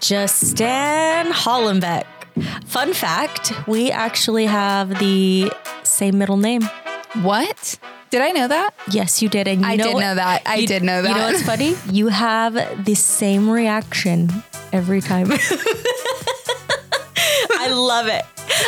[0.00, 2.04] Justin Hollenbeck.
[2.66, 5.50] Fun fact we actually have the
[5.82, 6.62] same middle name.
[7.22, 7.78] What?
[8.10, 8.70] Did I know that?
[8.90, 9.48] Yes, you did.
[9.48, 10.42] And you I know did know that.
[10.46, 11.08] I you- did know that.
[11.08, 11.74] You know what's funny?
[11.90, 14.30] You have the same reaction
[14.72, 15.28] every time.
[17.60, 18.24] I love it.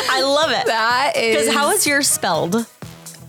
[0.09, 0.65] I love it.
[0.67, 2.67] That is Because how is yours spelled?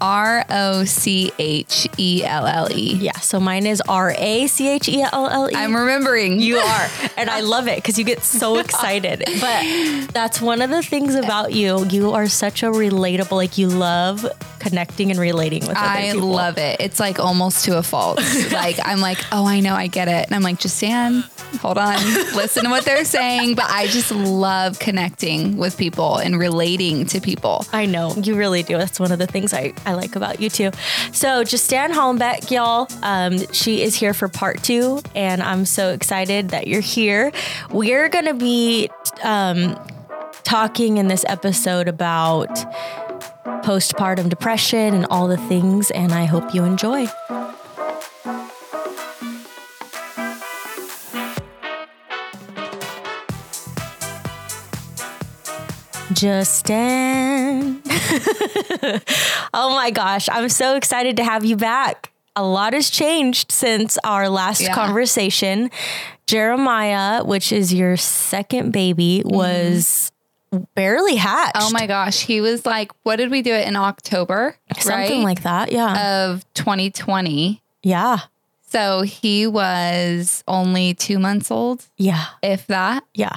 [0.03, 2.95] R O C H E L L E.
[2.95, 5.55] Yeah, so mine is R A C H E L L E.
[5.55, 6.41] I'm remembering.
[6.41, 6.89] You are.
[7.17, 9.23] And I love it because you get so excited.
[9.41, 11.87] But that's one of the things about you.
[11.87, 14.27] You are such a relatable, like you love
[14.59, 16.29] connecting and relating with other I people.
[16.29, 16.81] love it.
[16.81, 18.19] It's like almost to a fault.
[18.53, 21.25] like I'm like, oh, I know, I get it, and I'm like, just Jan,
[21.61, 21.97] hold on,
[22.35, 23.55] listen to what they're saying.
[23.55, 27.67] But I just love connecting with people and relating to people.
[27.73, 28.79] I know you really do.
[28.79, 30.71] That's one of the things I, I like about you too.
[31.13, 36.51] So, Justin Hollenbeck, y'all, um, she is here for part two, and I'm so excited
[36.51, 37.33] that you're here.
[37.71, 38.91] We're to be
[39.23, 39.79] um,
[40.45, 42.49] talking in this episode about
[43.65, 47.07] postpartum depression and all the things, and I hope you enjoy.
[56.13, 57.32] Justin.
[59.55, 62.13] oh my gosh, I'm so excited to have you back.
[62.35, 64.75] A lot has changed since our last Yeah.
[64.75, 65.71] conversation.
[66.27, 69.37] Jeremiah, which is your second baby, mm-hmm.
[69.37, 70.11] was
[70.75, 71.57] barely hatched.
[71.57, 74.57] Oh my gosh, he was like, what did we do it in October?
[74.79, 75.25] Something right?
[75.25, 75.73] like that.
[75.73, 76.31] Yeah.
[76.31, 77.63] of 2020.
[77.83, 78.19] yeah.
[78.69, 82.25] So he was only two months old, Yeah.
[82.43, 83.05] if that.
[83.13, 83.37] Yeah.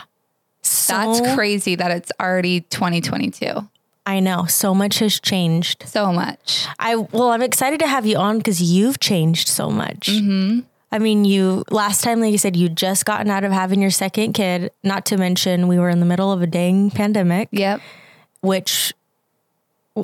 [0.61, 3.67] So, That's crazy that it's already 2022.
[4.05, 4.45] I know.
[4.45, 5.83] So much has changed.
[5.87, 6.67] So much.
[6.79, 10.09] I well, I'm excited to have you on because you've changed so much.
[10.11, 10.59] Hmm.
[10.91, 13.91] I mean, you last time, like you said, you just gotten out of having your
[13.91, 14.71] second kid.
[14.83, 17.81] Not to mention, we were in the middle of a dang pandemic, Yep.
[18.41, 18.93] which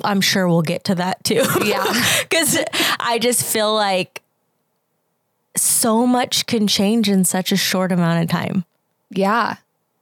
[0.04, 1.44] I'm sure we'll get to that too.
[1.64, 1.84] Yeah.
[2.28, 2.58] because
[2.98, 4.20] I just feel like
[5.56, 8.64] so much can change in such a short amount of time.
[9.10, 9.56] Yeah.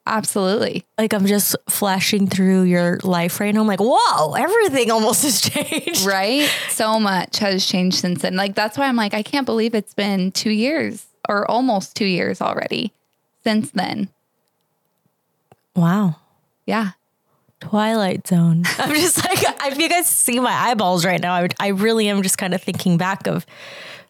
[0.06, 0.84] Absolutely.
[0.98, 3.60] Like I'm just flashing through your life right now.
[3.60, 6.04] I'm like, whoa, everything almost has changed.
[6.04, 6.50] Right?
[6.70, 8.36] so much has changed since then.
[8.36, 12.06] Like that's why I'm like, I can't believe it's been two years or almost two
[12.06, 12.92] years already
[13.44, 14.08] since then.
[15.76, 16.16] Wow.
[16.66, 16.90] Yeah.
[17.60, 18.64] Twilight Zone.
[18.78, 19.38] I'm just like,
[19.70, 22.54] if you guys see my eyeballs right now, I, would, I really am just kind
[22.54, 23.44] of thinking back of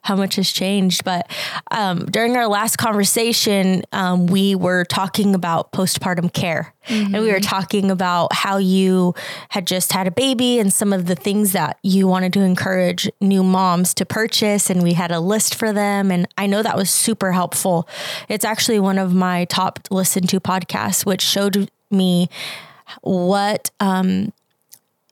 [0.02, 1.04] how much has changed.
[1.04, 1.30] But
[1.70, 6.74] um, during our last conversation, um, we were talking about postpartum care.
[6.88, 9.14] And we were talking about how you
[9.50, 13.08] had just had a baby and some of the things that you wanted to encourage
[13.20, 14.70] new moms to purchase.
[14.70, 16.10] And we had a list for them.
[16.10, 17.88] And I know that was super helpful.
[18.28, 22.28] It's actually one of my top listened to podcasts, which showed me
[23.02, 24.32] what um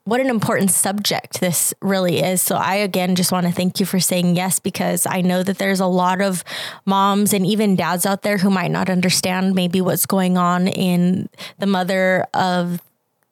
[0.08, 2.40] what an important subject this really is.
[2.40, 5.58] So I again just want to thank you for saying yes because I know that
[5.58, 6.42] there's a lot of
[6.86, 11.28] moms and even dads out there who might not understand maybe what's going on in
[11.58, 12.80] the mother of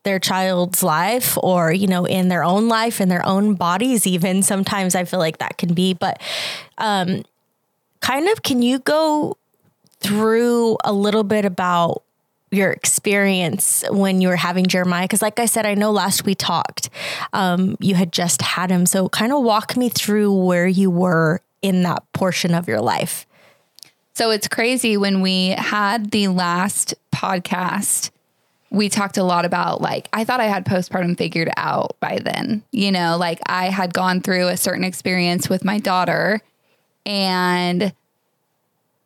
[0.03, 4.43] their child's life or you know in their own life in their own bodies even
[4.43, 6.20] sometimes I feel like that can be but
[6.76, 7.25] um
[8.00, 9.38] kind of can you go
[10.00, 12.03] through a little bit about
[12.56, 15.05] your experience when you were having Jeremiah?
[15.05, 16.91] Because, like I said, I know last we talked,
[17.33, 18.87] um, you had just had him.
[18.87, 23.27] So, kind of walk me through where you were in that portion of your life.
[24.17, 28.11] So it's crazy when we had the last podcast,
[28.71, 32.62] we talked a lot about like, I thought I had postpartum figured out by then.
[32.71, 36.41] You know, like I had gone through a certain experience with my daughter
[37.05, 37.93] and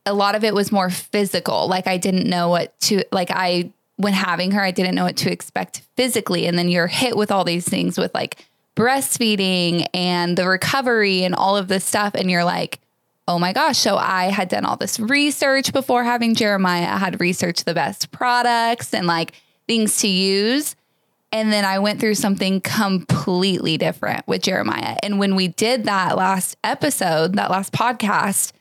[0.06, 1.68] a lot of it was more physical.
[1.68, 5.18] Like I didn't know what to, like I, when having her, I didn't know what
[5.18, 6.46] to expect physically.
[6.46, 8.46] And then you're hit with all these things with like
[8.76, 12.14] breastfeeding and the recovery and all of this stuff.
[12.14, 12.80] And you're like,
[13.28, 13.78] oh my gosh.
[13.78, 16.88] So I had done all this research before having Jeremiah.
[16.88, 19.34] I had researched the best products and like
[19.68, 20.74] things to use.
[21.30, 24.96] And then I went through something completely different with Jeremiah.
[25.02, 28.52] And when we did that last episode, that last podcast,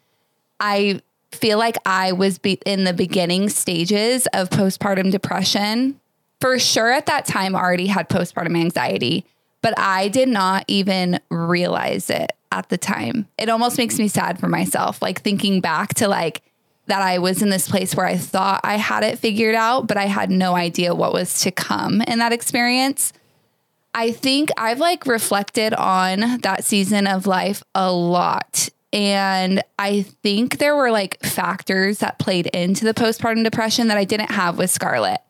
[0.59, 5.99] I feel like I was be- in the beginning stages of postpartum depression.
[6.41, 9.25] For sure, at that time, already had postpartum anxiety,
[9.61, 13.27] but I did not even realize it at the time.
[13.37, 16.41] It almost makes me sad for myself, like thinking back to like
[16.87, 19.97] that I was in this place where I thought I had it figured out, but
[19.97, 23.13] I had no idea what was to come in that experience.
[23.93, 30.57] I think I've like reflected on that season of life a lot And I think
[30.57, 34.71] there were like factors that played into the postpartum depression that I didn't have with
[34.71, 35.21] Scarlett.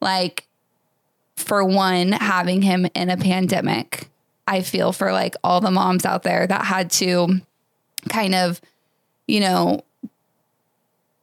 [0.00, 0.46] Like,
[1.36, 4.08] for one, having him in a pandemic,
[4.46, 7.40] I feel for like all the moms out there that had to
[8.08, 8.60] kind of,
[9.26, 9.84] you know,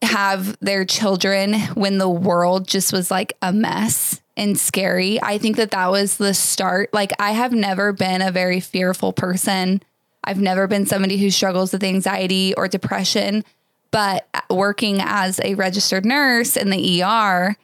[0.02, 5.22] have their children when the world just was like a mess and scary.
[5.22, 6.94] I think that that was the start.
[6.94, 9.82] Like, I have never been a very fearful person.
[10.26, 13.46] I've never been somebody who struggles with anxiety or depression,
[13.92, 17.56] but working as a registered nurse in the ER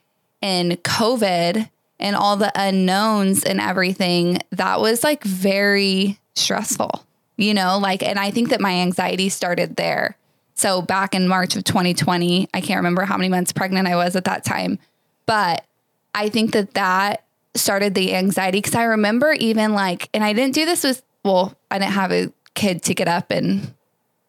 [0.41, 1.69] and COVID
[1.99, 7.05] and all the unknowns and everything, that was like very stressful,
[7.35, 10.15] you know, like, and I think that my anxiety started there.
[10.53, 14.15] So back in March of 2020, I can't remember how many months pregnant I was
[14.15, 14.79] at that time,
[15.25, 15.65] but
[16.13, 17.23] I think that that
[17.55, 21.55] started the anxiety because I remember even like, and I didn't do this with, well,
[21.69, 23.74] I didn't have a kid to get up and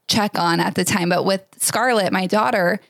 [0.09, 2.81] check on at the time, but with Scarlett, my daughter,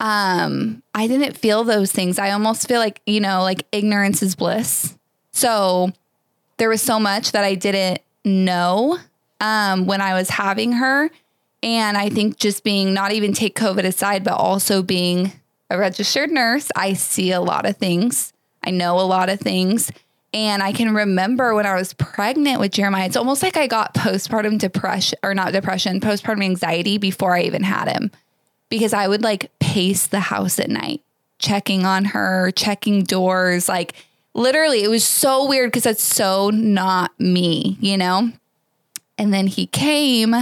[0.00, 2.18] um, I didn't feel those things.
[2.18, 4.96] I almost feel like, you know, like ignorance is bliss.
[5.32, 5.92] So
[6.56, 8.98] there was so much that I didn't know
[9.40, 11.10] um, when I was having her.
[11.62, 15.32] And I think just being not even take COVID aside, but also being
[15.70, 18.32] a registered nurse, I see a lot of things.
[18.62, 19.90] I know a lot of things.
[20.34, 23.94] And I can remember when I was pregnant with Jeremiah, it's almost like I got
[23.94, 28.10] postpartum depression or not depression, postpartum anxiety before I even had him
[28.68, 31.02] because I would like pace the house at night,
[31.38, 33.68] checking on her, checking doors.
[33.68, 33.94] Like
[34.34, 38.32] literally, it was so weird because that's so not me, you know?
[39.16, 40.34] And then he came,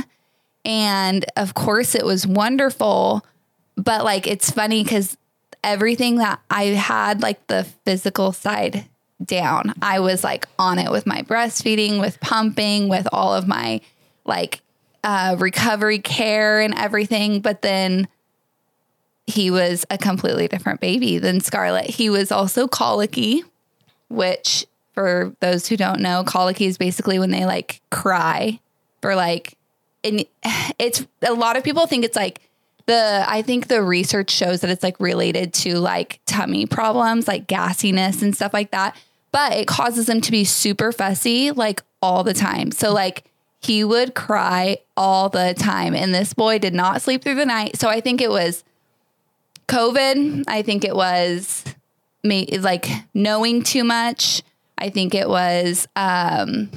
[0.64, 3.26] and of course, it was wonderful.
[3.76, 5.18] But like, it's funny because
[5.62, 8.86] everything that I had, like the physical side
[9.26, 13.80] down, I was like on it with my breastfeeding, with pumping, with all of my
[14.24, 14.60] like
[15.04, 17.40] uh, recovery care and everything.
[17.40, 18.08] But then
[19.26, 21.88] he was a completely different baby than Scarlett.
[21.90, 23.44] He was also colicky,
[24.08, 28.60] which for those who don't know, colicky is basically when they like cry
[29.00, 29.56] for like
[30.04, 30.24] and
[30.78, 32.40] it's a lot of people think it's like
[32.86, 37.46] the I think the research shows that it's like related to like tummy problems, like
[37.46, 38.96] gassiness and stuff like that.
[39.32, 42.70] But it causes them to be super fussy like all the time.
[42.70, 43.24] So like
[43.60, 47.78] he would cry all the time and this boy did not sleep through the night.
[47.78, 48.62] So I think it was
[49.68, 51.64] COVID, I think it was
[52.22, 54.42] me like knowing too much.
[54.76, 56.70] I think it was um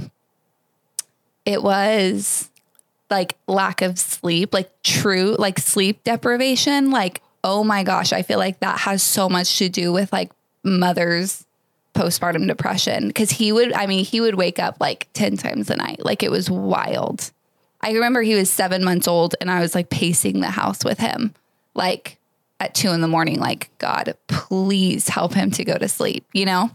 [1.46, 2.50] it was
[3.10, 6.92] like lack of sleep, like true like sleep deprivation.
[6.92, 10.31] Like, oh my gosh, I feel like that has so much to do with like
[10.63, 11.45] mother's
[11.96, 15.76] postpartum depression cuz he would I mean, he would wake up like 10 times a
[15.76, 16.04] night.
[16.06, 17.32] Like it was wild.
[17.82, 21.00] I remember he was 7 months old and I was like pacing the house with
[21.00, 21.34] him.
[21.74, 22.18] Like
[22.60, 26.46] at two in the morning, like, God, please help him to go to sleep, you
[26.46, 26.72] know?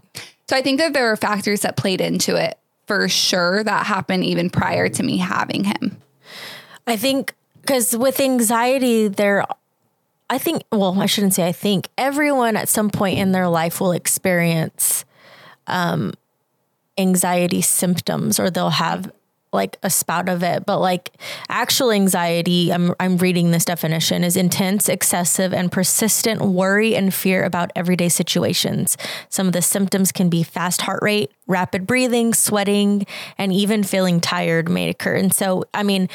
[0.47, 4.23] So I think that there are factors that played into it for sure that happened
[4.25, 5.97] even prior to me having him.
[6.85, 9.45] I think because with anxiety, there,
[10.29, 13.79] I think, well, I shouldn't say I think, everyone at some point in their life
[13.79, 15.05] will experience
[15.71, 16.13] um,
[16.97, 19.11] anxiety symptoms or they'll have
[19.53, 21.11] like a spout of it, but like
[21.49, 27.43] actual anxiety, I'm I'm reading this definition is intense, excessive and persistent worry and fear
[27.43, 28.97] about everyday situations.
[29.29, 33.05] Some of the symptoms can be fast heart rate, rapid breathing, sweating,
[33.37, 35.15] and even feeling tired may occur.
[35.15, 36.07] And so, I mean,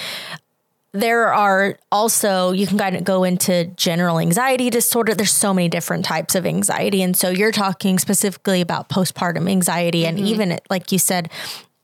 [1.01, 5.69] there are also you can kind of go into general anxiety disorder there's so many
[5.69, 10.17] different types of anxiety and so you're talking specifically about postpartum anxiety mm-hmm.
[10.17, 11.31] and even like you said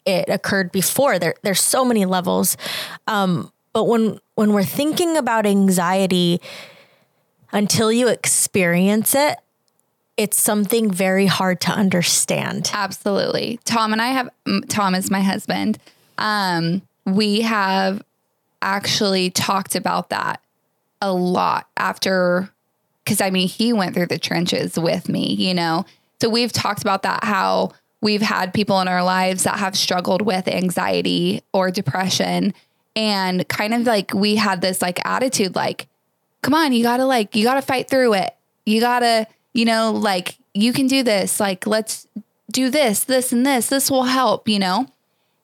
[0.04, 1.18] it occurred before.
[1.18, 2.56] There, there's so many levels.
[3.06, 6.40] Um, but when when we're thinking about anxiety,
[7.52, 9.38] until you experience it,
[10.16, 12.70] it's something very hard to understand.
[12.72, 13.60] Absolutely.
[13.64, 14.30] Tom and I have
[14.68, 15.78] Tom is my husband.
[16.18, 18.02] Um, we have
[18.62, 20.40] actually talked about that
[21.02, 22.48] a lot after
[23.04, 25.84] because I mean he went through the trenches with me, you know.
[26.20, 30.22] So we've talked about that how we've had people in our lives that have struggled
[30.22, 32.54] with anxiety or depression.
[32.94, 35.88] And kind of like we had this like attitude like
[36.42, 38.34] come on you got to like you got to fight through it.
[38.64, 41.40] You got to you know like you can do this.
[41.40, 42.06] Like let's
[42.50, 43.66] do this this and this.
[43.68, 44.86] This will help you know?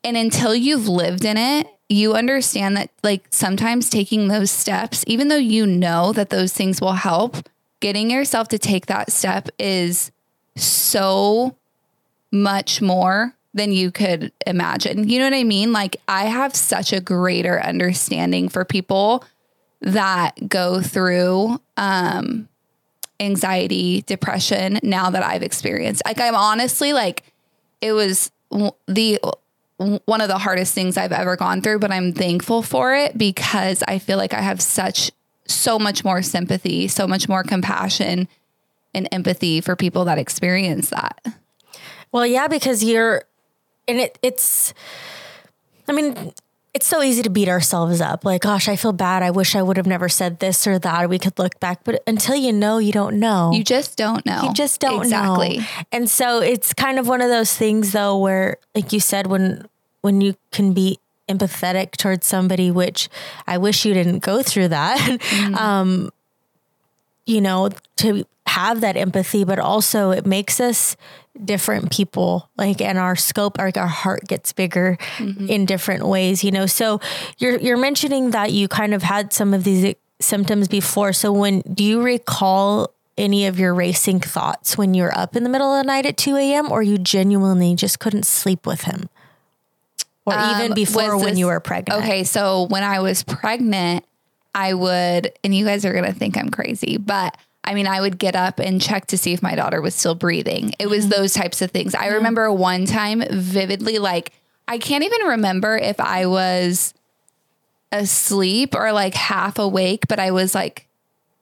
[0.05, 5.29] And until you've lived in it you understand that like sometimes taking those steps even
[5.29, 7.37] though you know that those things will help
[7.81, 10.11] getting yourself to take that step is
[10.57, 11.57] so
[12.31, 15.09] much more than you could imagine.
[15.09, 15.73] You know what I mean?
[15.73, 19.25] Like I have such a greater understanding for people
[19.81, 22.49] that go through um
[23.21, 26.03] anxiety, depression now that I've experienced.
[26.05, 27.25] Like I'm honestly like
[27.81, 28.31] it was
[28.87, 29.21] the
[29.79, 33.83] one of the hardest things I've ever gone through, but I'm thankful for it because
[33.87, 35.13] I feel like I have such
[35.47, 38.29] so much more sympathy, so much more compassion
[38.93, 41.25] and empathy for people that experience that.
[42.11, 43.23] Well, yeah, because you're
[43.87, 44.75] and it it's
[45.89, 46.33] I mean,
[46.79, 48.25] it's so easy to beat ourselves up.
[48.25, 49.25] Like, gosh, I feel bad.
[49.25, 51.11] I wish I would have never said this or that.
[51.11, 53.51] We could look back, but until you know, you don't know.
[53.53, 54.43] You just don't know.
[54.45, 55.59] You just don't exactly.
[55.59, 55.65] know.
[55.91, 59.67] And so it's kind of one of those things though where like you said when
[60.03, 63.09] when you can be empathetic towards somebody, which
[63.45, 64.99] I wish you didn't go through that.
[65.19, 65.55] Mm-hmm.
[65.57, 66.11] um,
[67.27, 70.97] you know, to have that empathy, but also it makes us
[71.45, 75.49] different people like and our scope like our heart gets bigger mm-hmm.
[75.49, 76.67] in different ways you know?
[76.67, 77.01] So
[77.39, 81.13] you're you're mentioning that you kind of had some of these symptoms before.
[81.13, 85.43] So when do you recall any of your racing thoughts when you were up in
[85.43, 88.83] the middle of the night at 2 a.m or you genuinely just couldn't sleep with
[88.83, 89.09] him?
[90.27, 92.03] Or um, even before when you were pregnant?
[92.03, 94.05] Okay so when i was pregnant
[94.55, 98.19] i would and you guys are gonna think i'm crazy but I mean, I would
[98.19, 100.73] get up and check to see if my daughter was still breathing.
[100.79, 101.21] It was mm-hmm.
[101.21, 101.95] those types of things.
[101.95, 102.15] I mm-hmm.
[102.15, 104.33] remember one time vividly, like,
[104.67, 106.95] I can't even remember if I was
[107.93, 110.87] asleep or like half awake, but I was like,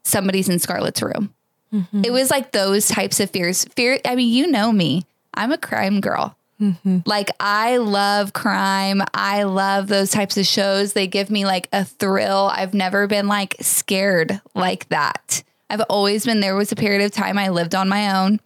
[0.05, 1.35] somebody's in Scarlett's room.
[1.73, 2.03] Mm-hmm.
[2.05, 3.65] It was like those types of fears.
[3.65, 5.05] Fear, I mean, you know me,
[5.35, 6.37] I'm a crime girl.
[6.61, 7.01] Mm-hmm.
[7.05, 9.03] Like I love crime.
[9.13, 10.95] I love those types of shows.
[10.95, 12.51] They give me like a thrill.
[12.53, 15.43] I've never been like scared like that.
[15.69, 18.41] I've always been there was a period of time I lived on my own.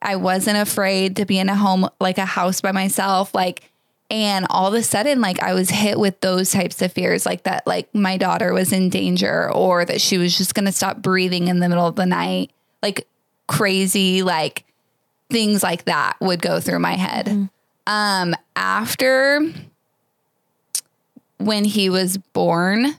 [0.00, 3.70] I wasn't afraid to be in a home like a house by myself like
[4.10, 7.44] and all of a sudden like I was hit with those types of fears like
[7.44, 11.00] that like my daughter was in danger or that she was just going to stop
[11.00, 12.50] breathing in the middle of the night.
[12.82, 13.06] Like
[13.46, 14.64] crazy like
[15.30, 17.26] things like that would go through my head.
[17.26, 17.44] Mm-hmm.
[17.86, 19.40] Um after
[21.38, 22.96] when he was born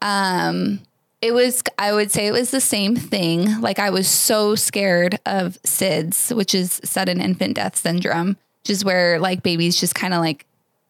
[0.00, 0.80] um
[1.24, 5.18] it was i would say it was the same thing like i was so scared
[5.24, 10.12] of sids which is sudden infant death syndrome which is where like babies just kind
[10.12, 10.44] of like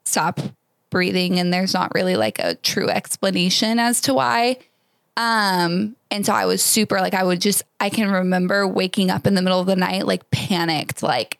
[0.04, 0.40] stop
[0.90, 4.56] breathing and there's not really like a true explanation as to why
[5.16, 9.28] um and so i was super like i would just i can remember waking up
[9.28, 11.38] in the middle of the night like panicked like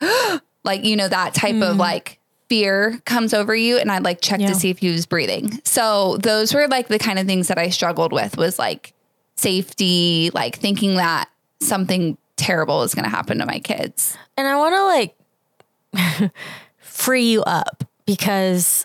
[0.64, 1.70] like you know that type mm.
[1.70, 2.18] of like
[2.52, 4.48] fear comes over you and I'd like check yeah.
[4.48, 5.58] to see if he was breathing.
[5.64, 8.92] So those were like the kind of things that I struggled with was like
[9.36, 11.30] safety, like thinking that
[11.62, 14.18] something terrible is going to happen to my kids.
[14.36, 16.30] And I want to like
[16.76, 18.84] free you up because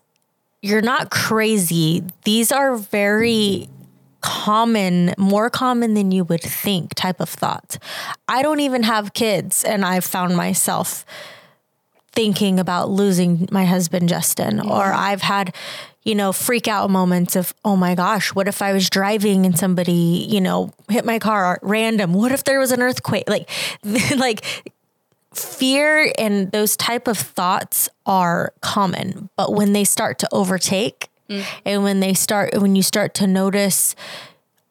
[0.62, 2.05] you're not crazy.
[2.24, 3.67] These are very
[4.21, 7.79] common, more common than you would think type of thoughts.
[8.29, 11.03] I don't even have kids and I've found myself
[12.17, 14.71] thinking about losing my husband, Justin, yeah.
[14.71, 15.53] or I've had,
[16.01, 19.55] you know, freak out moments of, oh my gosh, what if I was driving and
[19.55, 22.13] somebody, you know, hit my car random?
[22.15, 23.29] What if there was an earthquake?
[23.29, 23.47] Like,
[24.17, 24.43] like
[25.31, 31.45] fear and those type of thoughts are common, but when they start to overtake mm.
[31.65, 33.95] and when they start, when you start to notice,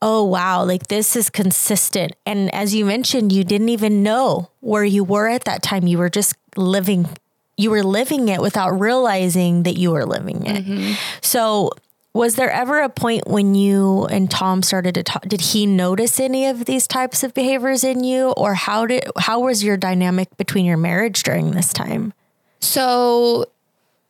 [0.03, 4.85] oh wow like this is consistent and as you mentioned you didn't even know where
[4.85, 7.09] you were at that time you were just living
[7.57, 10.65] you were living it without realizing that you were living it.
[10.65, 10.93] Mm-hmm.
[11.23, 11.71] So,
[12.13, 15.23] was there ever a point when you and Tom started to talk?
[15.23, 19.41] Did he notice any of these types of behaviors in you, or how did how
[19.41, 22.13] was your dynamic between your marriage during this time?
[22.61, 23.47] So,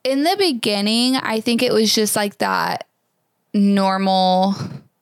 [0.05, 2.87] in the beginning, I think it was just like that
[3.53, 4.55] normal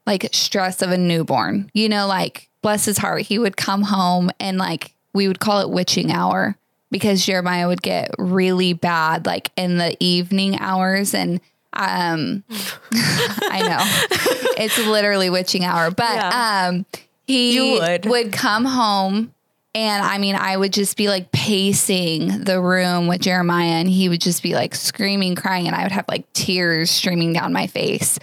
[0.06, 1.70] like stress of a newborn.
[1.74, 5.60] You know, like bless his heart, he would come home and like we would call
[5.60, 6.56] it witching hour
[6.94, 11.40] because Jeremiah would get really bad like in the evening hours and
[11.72, 12.44] um
[12.92, 14.62] I know.
[14.62, 16.68] It's literally witching hour, but yeah.
[16.68, 16.86] um
[17.26, 18.06] he would.
[18.06, 19.34] would come home
[19.74, 24.08] and I mean, I would just be like pacing the room with Jeremiah, and he
[24.08, 27.66] would just be like screaming, crying, and I would have like tears streaming down my
[27.66, 28.20] face.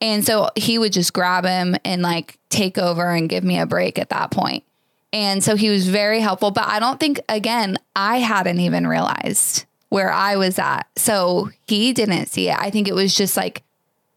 [0.00, 3.66] And so he would just grab him and like take over and give me a
[3.66, 4.64] break at that point.
[5.12, 6.50] And so he was very helpful.
[6.50, 10.86] But I don't think, again, I hadn't even realized where I was at.
[10.96, 12.56] So he didn't see it.
[12.58, 13.62] I think it was just like,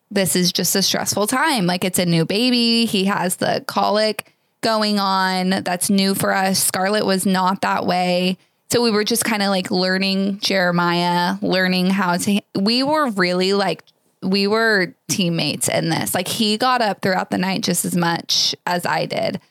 [0.10, 1.65] this is just a stressful time.
[1.65, 2.86] Like it's a new baby.
[2.86, 5.50] He has the colic going on.
[5.63, 6.62] That's new for us.
[6.62, 8.38] Scarlett was not that way.
[8.69, 13.53] So we were just kind of like learning Jeremiah, learning how to, we were really
[13.53, 13.83] like,
[14.21, 16.13] we were teammates in this.
[16.13, 19.41] Like he got up throughout the night just as much as I did.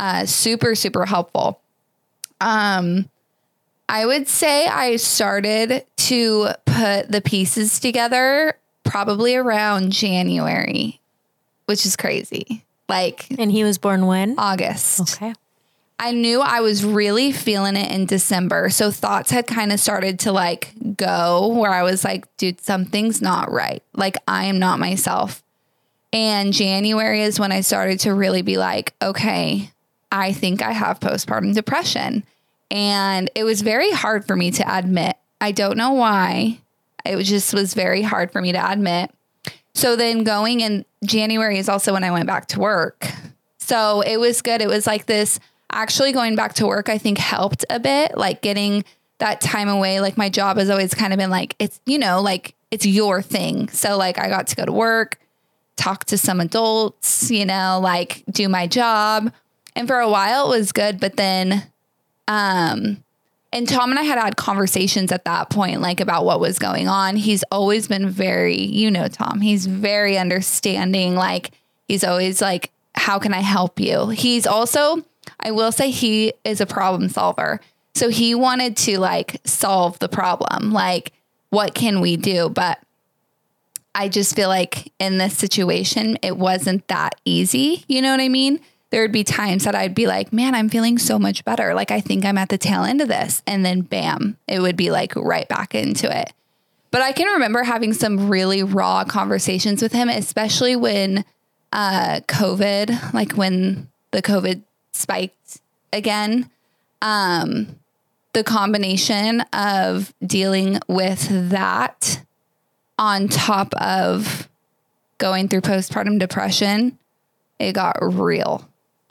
[0.00, 1.60] Uh, super, super helpful.
[2.40, 3.10] Um,
[3.86, 11.00] I would say I started to put the pieces together probably around January,
[11.66, 12.64] which is crazy.
[12.88, 14.36] Like, and he was born when?
[14.38, 15.16] August.
[15.16, 15.34] Okay.
[15.98, 18.70] I knew I was really feeling it in December.
[18.70, 23.20] So thoughts had kind of started to like go where I was like, dude, something's
[23.20, 23.82] not right.
[23.92, 25.42] Like, I am not myself.
[26.10, 29.70] And January is when I started to really be like, okay,
[30.12, 32.24] I think I have postpartum depression.
[32.70, 35.16] And it was very hard for me to admit.
[35.40, 36.60] I don't know why.
[37.04, 39.10] It just was very hard for me to admit.
[39.74, 43.06] So then going in January is also when I went back to work.
[43.58, 44.60] So it was good.
[44.60, 45.40] It was like this
[45.72, 48.84] actually going back to work, I think helped a bit, like getting
[49.18, 50.00] that time away.
[50.00, 53.22] Like my job has always kind of been like, it's, you know, like it's your
[53.22, 53.68] thing.
[53.68, 55.18] So like I got to go to work,
[55.76, 59.32] talk to some adults, you know, like do my job.
[59.76, 61.64] And for a while it was good, but then
[62.28, 63.02] um,
[63.52, 66.86] and Tom and I had had conversations at that point, like about what was going
[66.86, 67.16] on.
[67.16, 71.16] He's always been very, you know, Tom, he's very understanding.
[71.16, 71.50] Like,
[71.88, 74.10] he's always like, how can I help you?
[74.10, 75.04] He's also,
[75.40, 77.60] I will say, he is a problem solver.
[77.94, 80.70] So he wanted to like solve the problem.
[80.70, 81.12] Like,
[81.48, 82.48] what can we do?
[82.48, 82.78] But
[83.96, 87.84] I just feel like in this situation, it wasn't that easy.
[87.88, 88.60] You know what I mean?
[88.90, 91.74] There would be times that I'd be like, man, I'm feeling so much better.
[91.74, 93.42] Like, I think I'm at the tail end of this.
[93.46, 96.32] And then bam, it would be like right back into it.
[96.90, 101.24] But I can remember having some really raw conversations with him, especially when
[101.72, 105.60] uh, COVID, like when the COVID spiked
[105.92, 106.50] again.
[107.00, 107.76] Um,
[108.32, 112.22] the combination of dealing with that
[112.98, 114.48] on top of
[115.18, 116.98] going through postpartum depression,
[117.58, 118.68] it got real.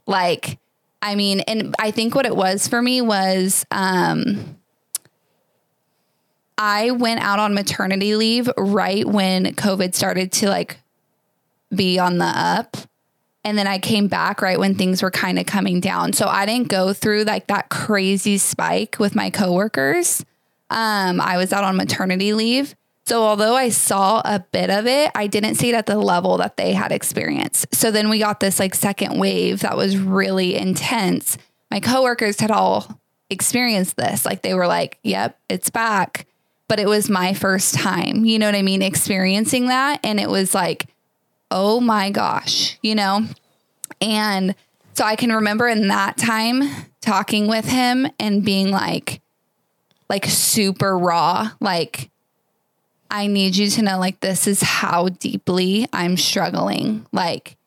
[0.10, 0.58] Like,
[1.04, 4.58] I mean, and I think what it was for me was um,
[6.58, 10.80] I went out on maternity leave right when COVID started to like
[11.74, 12.76] be on the up.
[13.46, 16.12] And then I came back right when things were kind of coming down.
[16.14, 20.26] So I didn't go through like that crazy spike with my coworkers.
[20.72, 22.76] Um, I was out on maternity leave.
[23.10, 26.38] So although I saw a bit of it, I didn't see it at the level
[26.38, 27.74] that they had experienced.
[27.74, 31.36] So then we got this like second wave that was really intense.
[31.72, 34.28] My coworkers had all experienced this.
[34.28, 36.28] Like they were like, yep, it's back.
[36.68, 40.02] But it was my first time, you know what I mean, experiencing that.
[40.04, 40.86] And it was like,
[41.50, 43.26] oh my gosh, you know?
[44.00, 44.54] And
[44.94, 46.62] so I can remember in that time
[47.02, 49.20] talking with him and being like,
[50.10, 52.12] like super raw, like,
[53.12, 57.06] I need you to know like this is how deeply I'm struggling.
[57.12, 57.58] Like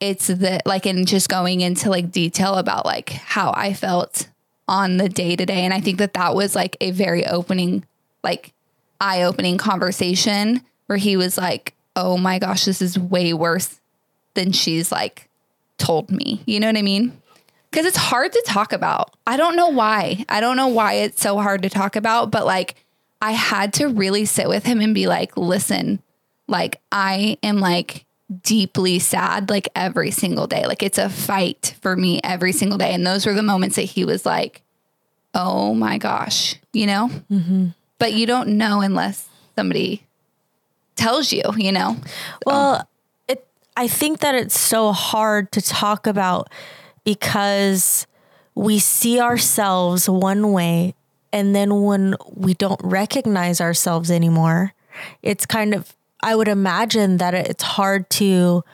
[0.00, 4.28] it's the like and just going into like detail about like how I felt
[4.66, 7.84] on the day to day and I think that that was like a very opening
[8.22, 8.52] like
[9.00, 13.80] eye-opening conversation where he was like, "Oh my gosh, this is way worse
[14.34, 15.28] than she's like
[15.78, 17.20] told me." You know what I mean?
[17.70, 19.14] Cuz it's hard to talk about.
[19.26, 20.24] I don't know why.
[20.28, 22.74] I don't know why it's so hard to talk about, but like
[23.20, 26.02] I had to really sit with him and be like, listen,
[26.46, 28.06] like I am like
[28.42, 30.66] deeply sad like every single day.
[30.66, 32.92] Like it's a fight for me every single day.
[32.92, 34.62] And those were the moments that he was like,
[35.34, 37.10] oh my gosh, you know?
[37.30, 37.68] Mm-hmm.
[37.98, 40.06] But you don't know unless somebody
[40.94, 41.96] tells you, you know?
[42.46, 42.88] Well,
[43.28, 46.50] it, I think that it's so hard to talk about
[47.04, 48.06] because
[48.54, 50.94] we see ourselves one way
[51.32, 54.72] and then when we don't recognize ourselves anymore,
[55.22, 58.64] it's kind of, I would imagine that it's hard to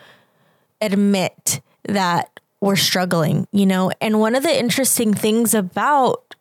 [0.81, 3.90] admit that we're struggling, you know?
[4.01, 6.35] And one of the interesting things about,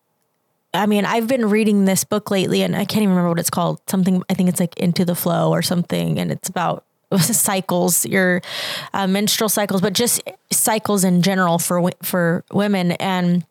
[0.73, 3.49] I mean, I've been reading this book lately and I can't even remember what it's
[3.49, 3.81] called.
[3.87, 6.19] Something, I think it's like Into the Flow or something.
[6.19, 6.85] And it's about
[7.19, 8.41] cycles, your
[8.93, 10.21] uh, menstrual cycles, but just
[10.51, 12.93] cycles in general for, for women.
[12.93, 13.45] And,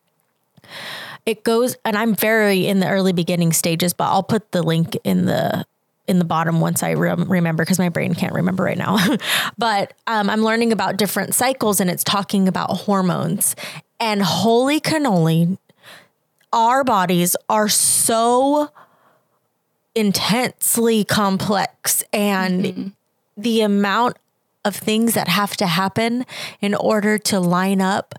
[1.26, 4.96] it goes and i'm very in the early beginning stages but i'll put the link
[5.04, 5.64] in the
[6.06, 8.98] in the bottom once i rem- remember because my brain can't remember right now
[9.58, 13.54] but um, i'm learning about different cycles and it's talking about hormones
[14.00, 15.58] and holy cannoli
[16.52, 18.70] our bodies are so
[19.94, 22.88] intensely complex and mm-hmm.
[23.37, 24.16] the amount
[24.64, 26.24] of things that have to happen
[26.61, 28.14] in order to line up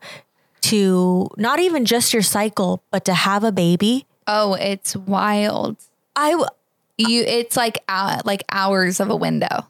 [0.63, 5.75] to not even just your cycle, but to have a baby Oh, it's wild.
[6.15, 6.47] I w-
[6.97, 9.67] You, it's like uh, like hours of a window.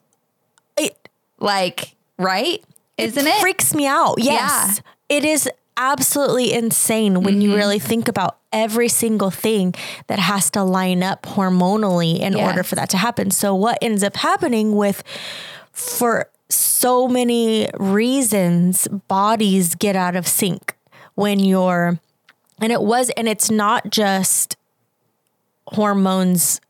[0.77, 2.63] it Like, right?
[2.97, 3.41] Isn't it?
[3.41, 4.15] freaks me out.
[4.19, 4.82] Yes.
[5.10, 7.41] It is absolutely insane when Mm-hmm.
[7.41, 9.73] you really think about every single thing
[10.06, 12.45] that has to line up hormonally in Yes.
[12.47, 13.32] order for that to happen.
[13.32, 15.01] So what ends up happening with
[15.71, 20.75] for so many reasons bodies get out of sync
[21.15, 21.99] when you're
[22.62, 24.56] and it was and it's not just
[25.67, 26.62] hormones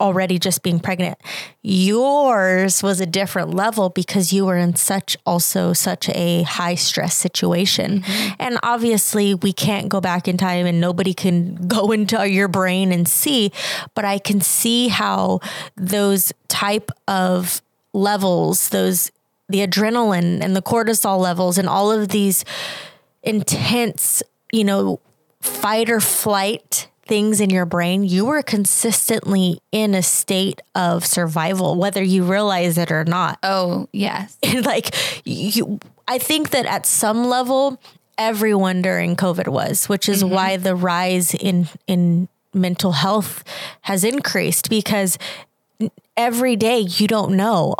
[0.00, 1.16] already just being pregnant.
[1.62, 7.14] Yours was a different level because you were in such also such a high stress
[7.14, 8.00] situation.
[8.00, 8.34] Mm-hmm.
[8.38, 12.92] And obviously we can't go back in time and nobody can go into your brain
[12.92, 13.52] and see,
[13.94, 15.40] but I can see how
[15.76, 19.10] those type of levels, those
[19.48, 22.44] the adrenaline and the cortisol levels and all of these
[23.24, 25.00] intense, you know,
[25.40, 31.76] fight or flight things in your brain, you were consistently in a state of survival,
[31.76, 33.38] whether you realize it or not.
[33.42, 34.36] oh, yes.
[34.64, 37.80] like you, I think that at some level,
[38.16, 40.34] everyone during COVID was, which is mm-hmm.
[40.34, 43.42] why the rise in in mental health
[43.82, 45.18] has increased because
[46.16, 47.74] every day you don't know,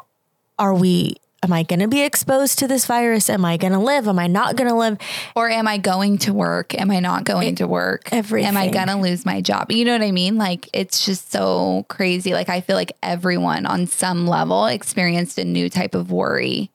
[0.59, 1.17] are we?
[1.45, 3.29] Am I going to be exposed to this virus?
[3.29, 4.09] Am I going to live?
[4.09, 4.97] Am I not going to live?
[5.37, 6.75] Or am I going to work?
[6.75, 8.11] Am I not going to work?
[8.11, 9.71] Am I going to lose my job?
[9.71, 10.39] You know what I mean?
[10.39, 12.33] Like, it's just so crazy.
[12.33, 16.71] Like, I feel like everyone on some level experienced a new type of worry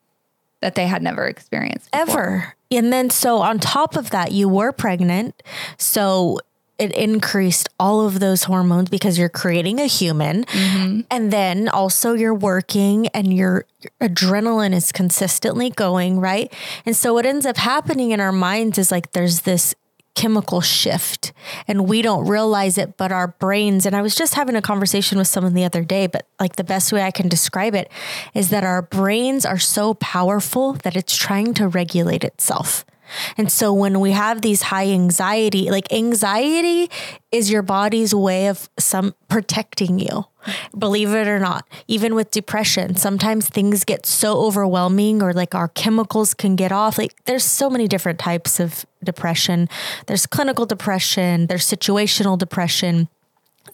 [0.62, 2.10] that they had never experienced before.
[2.10, 2.56] ever.
[2.70, 5.42] And then, so on top of that, you were pregnant.
[5.80, 6.42] So
[6.80, 10.46] it increased all of those hormones because you're creating a human.
[10.46, 11.02] Mm-hmm.
[11.12, 16.52] And then also you're working and your your adrenaline is consistently going, right?
[16.86, 19.76] And so what ends up happening in our minds is like there's this
[20.16, 21.32] chemical shift
[21.66, 25.18] and we don't realize it but our brains and I was just having a conversation
[25.18, 27.90] with someone the other day but like the best way I can describe it
[28.34, 32.86] is that our brains are so powerful that it's trying to regulate itself.
[33.38, 36.90] And so when we have these high anxiety, like anxiety
[37.32, 40.26] is your body's way of some protecting you.
[40.78, 45.68] Believe it or not, even with depression, sometimes things get so overwhelming or like our
[45.68, 46.98] chemicals can get off.
[46.98, 49.68] Like there's so many different types of depression.
[50.08, 53.10] There's clinical depression, there's situational depression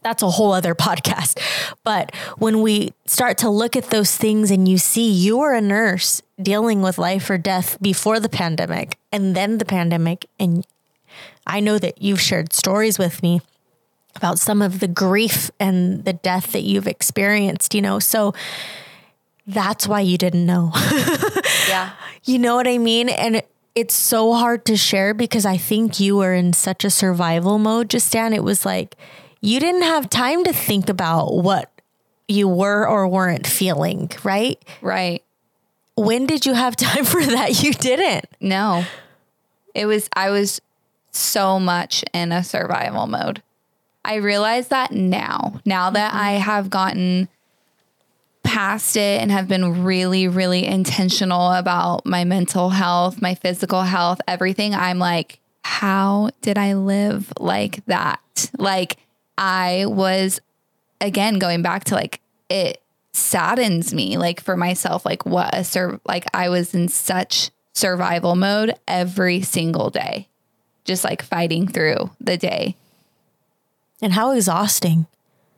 [0.05, 1.39] that's a whole other podcast.
[1.83, 5.61] But when we start to look at those things and you see you were a
[5.61, 10.65] nurse dealing with life or death before the pandemic and then the pandemic, and
[11.47, 13.41] I know that you've shared stories with me
[14.15, 17.97] about some of the grief and the death that you've experienced, you know.
[17.99, 18.33] So
[19.47, 20.71] that's why you didn't know.
[21.67, 21.93] Yeah.
[22.25, 23.09] You know what I mean?
[23.09, 23.41] And
[23.73, 27.89] it's so hard to share because I think you were in such a survival mode
[27.89, 28.33] just Dan.
[28.33, 28.95] It was like
[29.45, 31.69] you didn't have time to think about what
[32.27, 34.61] you were or weren't feeling, right?
[34.81, 35.23] Right.
[35.95, 37.61] When did you have time for that?
[37.61, 38.25] You didn't.
[38.41, 38.83] No.
[39.75, 40.61] It was, I was
[41.11, 43.43] so much in a survival mode.
[44.03, 46.25] I realize that now, now that mm-hmm.
[46.25, 47.27] I have gotten
[48.43, 54.21] past it and have been really, really intentional about my mental health, my physical health,
[54.27, 58.19] everything, I'm like, how did I live like that?
[58.57, 58.97] Like,
[59.37, 60.39] I was,
[61.01, 62.81] again, going back to like, it
[63.13, 68.35] saddens me, like for myself, like, what a sur, like, I was in such survival
[68.35, 70.27] mode every single day,
[70.85, 72.75] just like fighting through the day.
[74.01, 75.07] And how exhausting.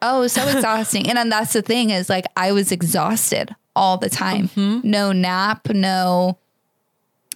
[0.01, 1.07] Oh, so exhausting.
[1.07, 4.49] and then that's the thing is like I was exhausted all the time.
[4.49, 4.89] Mm-hmm.
[4.89, 6.37] No nap, no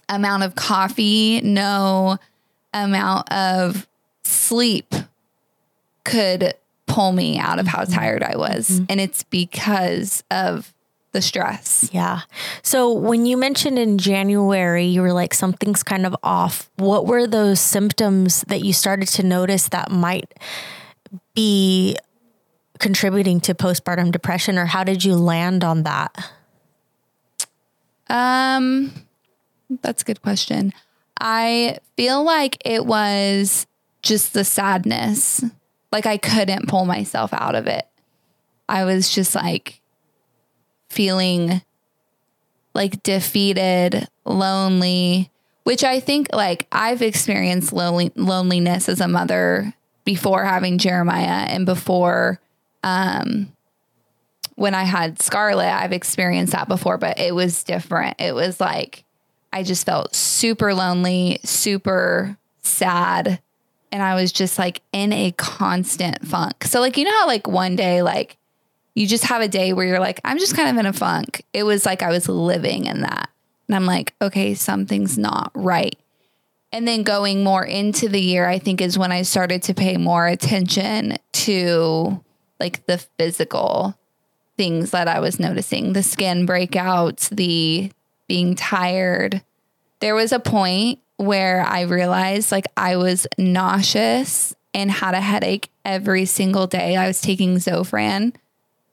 [0.08, 2.18] amount of coffee, no
[2.74, 3.86] amount of
[4.24, 4.94] sleep
[6.04, 6.54] could
[6.86, 8.80] pull me out of how tired I was.
[8.88, 10.74] And it's because of
[11.12, 11.90] the stress.
[11.92, 12.20] Yeah.
[12.62, 16.70] So when you mentioned in January, you were like, something's kind of off.
[16.76, 20.32] What were those symptoms that you started to notice that might
[21.34, 21.96] be
[22.78, 26.30] contributing to postpartum depression, or how did you land on that?
[28.08, 28.92] Um,
[29.82, 30.72] that's a good question.
[31.20, 33.66] I feel like it was
[34.02, 35.44] just the sadness.
[35.92, 37.86] Like I couldn't pull myself out of it.
[38.68, 39.80] I was just like
[40.88, 41.62] feeling
[42.74, 45.30] like defeated, lonely,
[45.64, 49.74] which I think like I've experienced lonely loneliness as a mother
[50.04, 52.40] before having Jeremiah and before
[52.82, 53.52] um
[54.54, 58.20] when I had Scarlett, I've experienced that before, but it was different.
[58.20, 59.04] It was like
[59.52, 63.40] I just felt super lonely, super sad,
[63.92, 66.64] and I was just like in a constant funk.
[66.64, 68.38] So like you know how like one day like
[68.94, 71.44] you just have a day where you're like I'm just kind of in a funk.
[71.52, 73.28] It was like I was living in that.
[73.68, 75.96] And I'm like, okay, something's not right.
[76.72, 79.98] And then going more into the year, I think is when I started to pay
[79.98, 82.22] more attention to
[82.58, 83.96] like the physical
[84.56, 87.92] things that I was noticing, the skin breakouts, the
[88.26, 89.42] being tired.
[90.00, 95.70] There was a point where I realized like I was nauseous and had a headache
[95.84, 96.96] every single day.
[96.96, 98.34] I was taking Zofran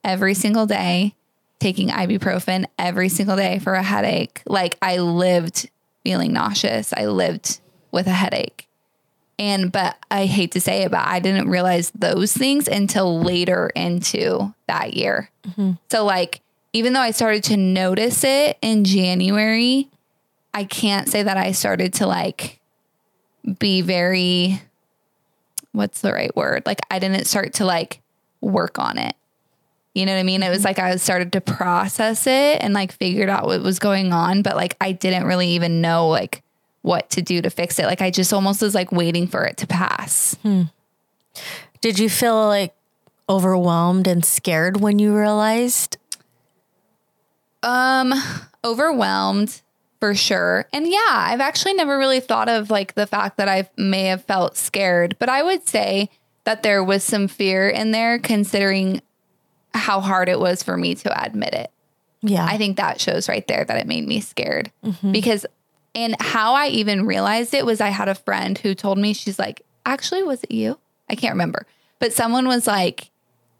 [0.03, 1.15] every single day,
[1.59, 4.41] taking ibuprofen every single day for a headache.
[4.45, 5.69] Like I lived
[6.03, 6.93] feeling nauseous.
[6.93, 7.59] I lived
[7.91, 8.67] with a headache.
[9.37, 13.71] And but I hate to say it, but I didn't realize those things until later
[13.73, 15.29] into that year.
[15.47, 15.71] Mm-hmm.
[15.89, 16.41] So like
[16.73, 19.89] even though I started to notice it in January,
[20.53, 22.59] I can't say that I started to like
[23.59, 24.61] be very
[25.71, 26.63] what's the right word?
[26.65, 28.01] Like I didn't start to like
[28.41, 29.15] work on it.
[29.93, 30.43] You know what I mean?
[30.43, 30.67] It was mm-hmm.
[30.67, 34.55] like I started to process it and like figured out what was going on, but
[34.55, 36.43] like I didn't really even know like
[36.81, 37.85] what to do to fix it.
[37.85, 40.35] Like I just almost was like waiting for it to pass.
[40.43, 40.63] Hmm.
[41.81, 42.73] Did you feel like
[43.27, 45.97] overwhelmed and scared when you realized?
[47.61, 48.13] Um,
[48.63, 49.61] overwhelmed
[49.99, 50.65] for sure.
[50.71, 54.23] And yeah, I've actually never really thought of like the fact that I may have
[54.23, 56.09] felt scared, but I would say
[56.45, 59.01] that there was some fear in there considering
[59.73, 61.71] how hard it was for me to admit it.
[62.21, 62.45] Yeah.
[62.45, 65.11] I think that shows right there that it made me scared mm-hmm.
[65.11, 65.45] because
[65.95, 69.39] and how I even realized it was I had a friend who told me, she's
[69.39, 70.77] like, actually, was it you?
[71.09, 71.65] I can't remember.
[71.97, 73.09] But someone was like,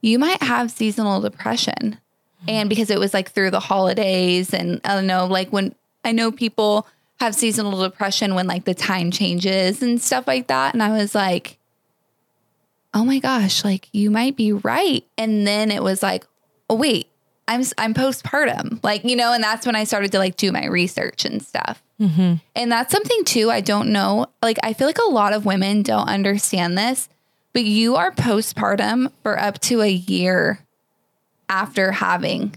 [0.02, 1.99] you might have seasonal depression.
[2.47, 6.12] And because it was like through the holidays, and I don't know, like when I
[6.12, 6.88] know people
[7.19, 10.73] have seasonal depression when like the time changes and stuff like that.
[10.73, 11.57] And I was like,
[12.93, 15.05] oh my gosh, like you might be right.
[15.17, 16.25] And then it was like,
[16.69, 17.07] oh, wait,
[17.47, 18.83] I'm, I'm postpartum.
[18.83, 21.83] Like, you know, and that's when I started to like do my research and stuff.
[21.99, 22.35] Mm-hmm.
[22.55, 24.27] And that's something too, I don't know.
[24.41, 27.09] Like, I feel like a lot of women don't understand this,
[27.51, 30.65] but you are postpartum for up to a year
[31.49, 32.55] after having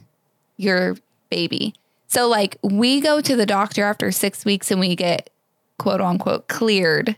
[0.57, 0.97] your
[1.31, 1.75] baby.
[2.13, 5.31] So, like, we go to the doctor after six weeks and we get
[5.79, 7.17] quote unquote cleared.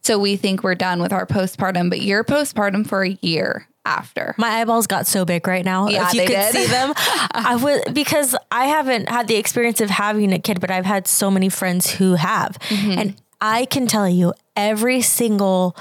[0.00, 4.34] So, we think we're done with our postpartum, but you're postpartum for a year after.
[4.38, 5.90] My eyeballs got so big right now.
[5.90, 6.52] Yeah, if you could did.
[6.54, 10.70] see them, I would because I haven't had the experience of having a kid, but
[10.70, 12.98] I've had so many friends who have, mm-hmm.
[12.98, 15.76] and I can tell you every single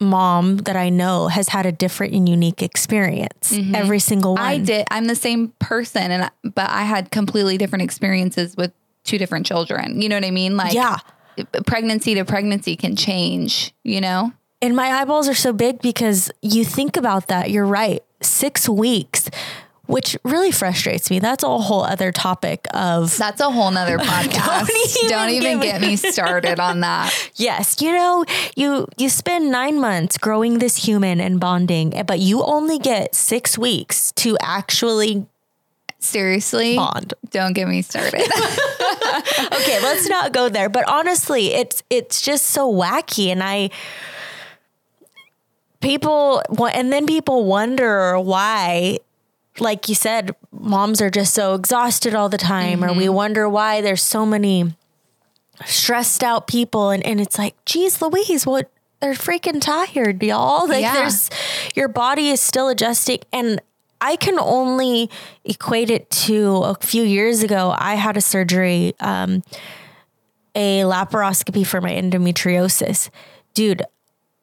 [0.00, 3.52] mom that I know has had a different and unique experience.
[3.52, 3.74] Mm-hmm.
[3.74, 4.44] Every single one.
[4.44, 4.86] I did.
[4.90, 8.72] I'm the same person, and but I had completely different experiences with
[9.04, 10.00] two different children.
[10.00, 10.56] You know what I mean?
[10.56, 10.98] Like, yeah,
[11.66, 13.72] pregnancy to pregnancy can change.
[13.84, 14.32] You know.
[14.60, 17.50] And my eyeballs are so big because you think about that.
[17.50, 18.02] You're right.
[18.20, 19.30] Six weeks,
[19.88, 21.18] which really frustrates me.
[21.18, 23.16] That's a whole other topic of.
[23.16, 24.66] That's a whole nother podcast.
[24.66, 27.12] Don't even, Don't even get me started on that.
[27.38, 27.80] Yes.
[27.80, 28.24] You know,
[28.56, 33.56] you, you spend nine months growing this human and bonding, but you only get six
[33.56, 35.26] weeks to actually
[36.00, 42.22] seriously bond don't get me started okay let's not go there but honestly it's it's
[42.22, 43.68] just so wacky and i
[45.80, 46.40] people
[46.72, 48.96] and then people wonder why
[49.60, 52.90] like you said moms are just so exhausted all the time mm-hmm.
[52.90, 53.14] or we mm-hmm.
[53.14, 54.74] wonder why there's so many
[55.64, 60.82] stressed out people and, and it's like geez louise what they're freaking tired y'all like
[60.82, 60.94] yeah.
[60.94, 61.30] there's
[61.74, 63.60] your body is still adjusting and
[64.00, 65.10] I can only
[65.44, 67.74] equate it to a few years ago.
[67.76, 69.42] I had a surgery, um,
[70.54, 73.10] a laparoscopy for my endometriosis.
[73.54, 73.82] Dude,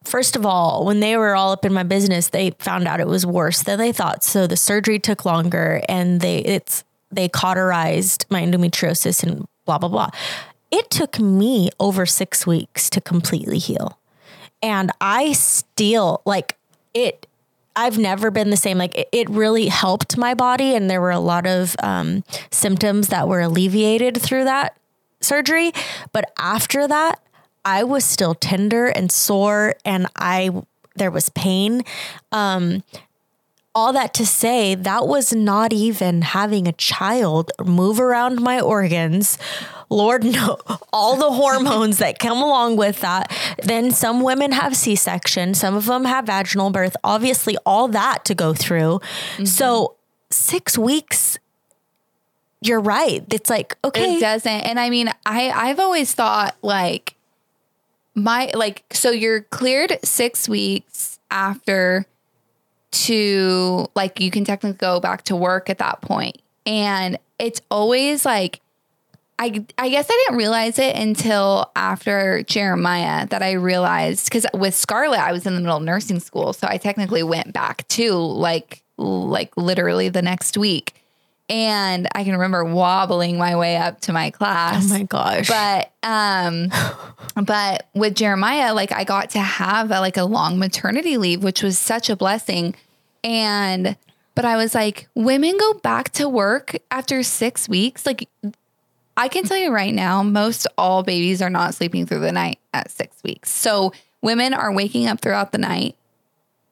[0.05, 3.07] First of all, when they were all up in my business, they found out it
[3.07, 4.23] was worse than they thought.
[4.23, 9.89] So the surgery took longer and they it's they cauterized my endometriosis and blah blah
[9.89, 10.09] blah.
[10.71, 13.99] It took me over 6 weeks to completely heal.
[14.61, 16.57] And I still like
[16.93, 17.27] it
[17.75, 18.77] I've never been the same.
[18.77, 23.09] Like it, it, really helped my body, and there were a lot of um, symptoms
[23.09, 24.77] that were alleviated through that
[25.19, 25.73] surgery.
[26.13, 27.19] But after that,
[27.65, 30.51] I was still tender and sore and I
[30.95, 31.83] there was pain.
[32.31, 32.83] Um,
[33.73, 39.37] all that to say, that was not even having a child move around my organs.
[39.89, 40.57] Lord, no,
[40.93, 43.29] all the hormones that come along with that.
[43.61, 48.23] Then some women have C section, some of them have vaginal birth, obviously, all that
[48.25, 49.01] to go through.
[49.33, 49.45] Mm-hmm.
[49.45, 49.95] So,
[50.29, 51.37] six weeks
[52.61, 53.23] you're right.
[53.31, 54.17] It's like, okay.
[54.17, 54.49] It doesn't.
[54.49, 57.14] And I mean, I, I've always thought like
[58.15, 62.05] my like so you're cleared six weeks after
[62.91, 66.37] to like you can technically go back to work at that point.
[66.65, 68.61] And it's always like
[69.37, 74.73] I I guess I didn't realize it until after Jeremiah that I realized because with
[74.73, 78.13] Scarlett I was in the middle of nursing school, so I technically went back to
[78.13, 80.93] like like literally the next week,
[81.49, 84.85] and I can remember wobbling my way up to my class.
[84.85, 85.47] Oh my gosh!
[85.47, 86.71] But um,
[87.45, 91.61] but with Jeremiah, like I got to have a, like a long maternity leave, which
[91.61, 92.75] was such a blessing,
[93.23, 93.95] and
[94.33, 98.27] but I was like, women go back to work after six weeks, like
[99.17, 102.59] I can tell you right now, most all babies are not sleeping through the night
[102.73, 103.49] at six weeks.
[103.49, 105.95] So women are waking up throughout the night.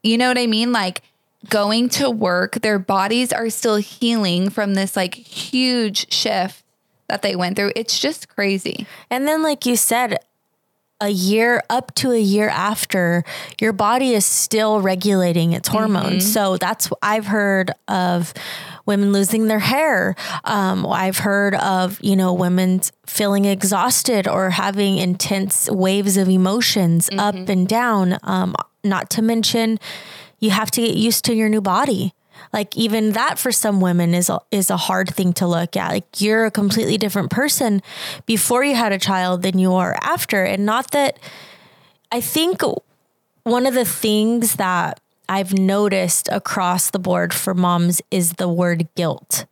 [0.02, 0.74] You know what I mean?
[0.74, 1.02] Like
[1.50, 6.64] going to work, their bodies are still healing from this like huge shift
[7.08, 7.72] that they went through.
[7.76, 8.88] It's just crazy.
[9.10, 10.18] And then, like you said,
[11.02, 13.26] a year up to a year after,
[13.60, 16.24] your body is still regulating its hormones.
[16.24, 16.32] Mm-hmm.
[16.32, 18.34] So that's I've heard of
[18.86, 20.16] women losing their hair.
[20.46, 27.10] Um, I've heard of, you know, women feeling exhausted or having intense waves of emotions
[27.10, 27.20] mm-hmm.
[27.20, 28.18] up and down.
[28.24, 29.80] Um, not to mention,
[30.44, 32.14] you have to get used to your new body.
[32.52, 35.92] Like even that for some women is a, is a hard thing to look at.
[35.92, 37.82] Like you're a completely different person
[38.26, 40.44] before you had a child than you are after.
[40.44, 41.18] And not that
[42.12, 42.62] I think
[43.44, 48.90] one of the things that I've noticed across the board for moms is the word
[48.96, 49.46] guilt.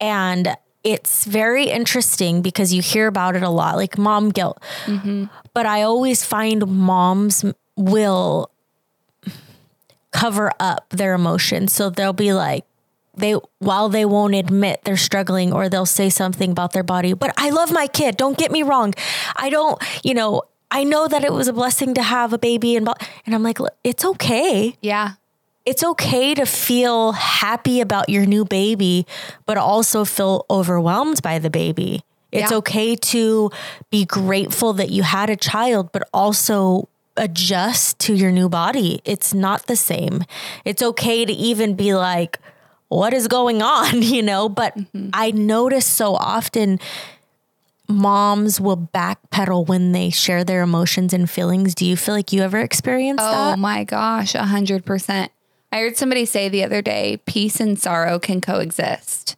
[0.00, 4.62] And it's very interesting because you hear about it a lot, like mom guilt.
[4.86, 5.24] Mm-hmm.
[5.52, 7.44] But I always find moms
[7.76, 8.50] will
[10.16, 11.72] cover up their emotions.
[11.72, 12.64] So they'll be like,
[13.14, 17.32] they while they won't admit they're struggling or they'll say something about their body but
[17.38, 18.92] i love my kid don't get me wrong
[19.36, 22.76] i don't you know I know that it was a blessing to have a baby
[22.76, 22.88] and
[23.24, 24.76] and I'm like it's okay.
[24.80, 25.12] Yeah.
[25.64, 29.06] It's okay to feel happy about your new baby
[29.46, 32.02] but also feel overwhelmed by the baby.
[32.32, 32.58] It's yeah.
[32.58, 33.50] okay to
[33.90, 39.00] be grateful that you had a child but also adjust to your new body.
[39.04, 40.24] It's not the same.
[40.64, 42.38] It's okay to even be like
[42.88, 45.10] what is going on, you know, but mm-hmm.
[45.12, 46.78] I notice so often
[47.88, 51.74] moms will backpedal when they share their emotions and feelings.
[51.74, 53.52] Do you feel like you ever experienced oh, that?
[53.54, 55.32] Oh my gosh, a hundred percent.
[55.72, 59.36] I heard somebody say the other day, peace and sorrow can coexist.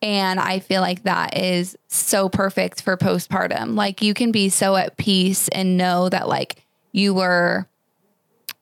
[0.00, 3.74] And I feel like that is so perfect for postpartum.
[3.74, 7.66] Like you can be so at peace and know that like you were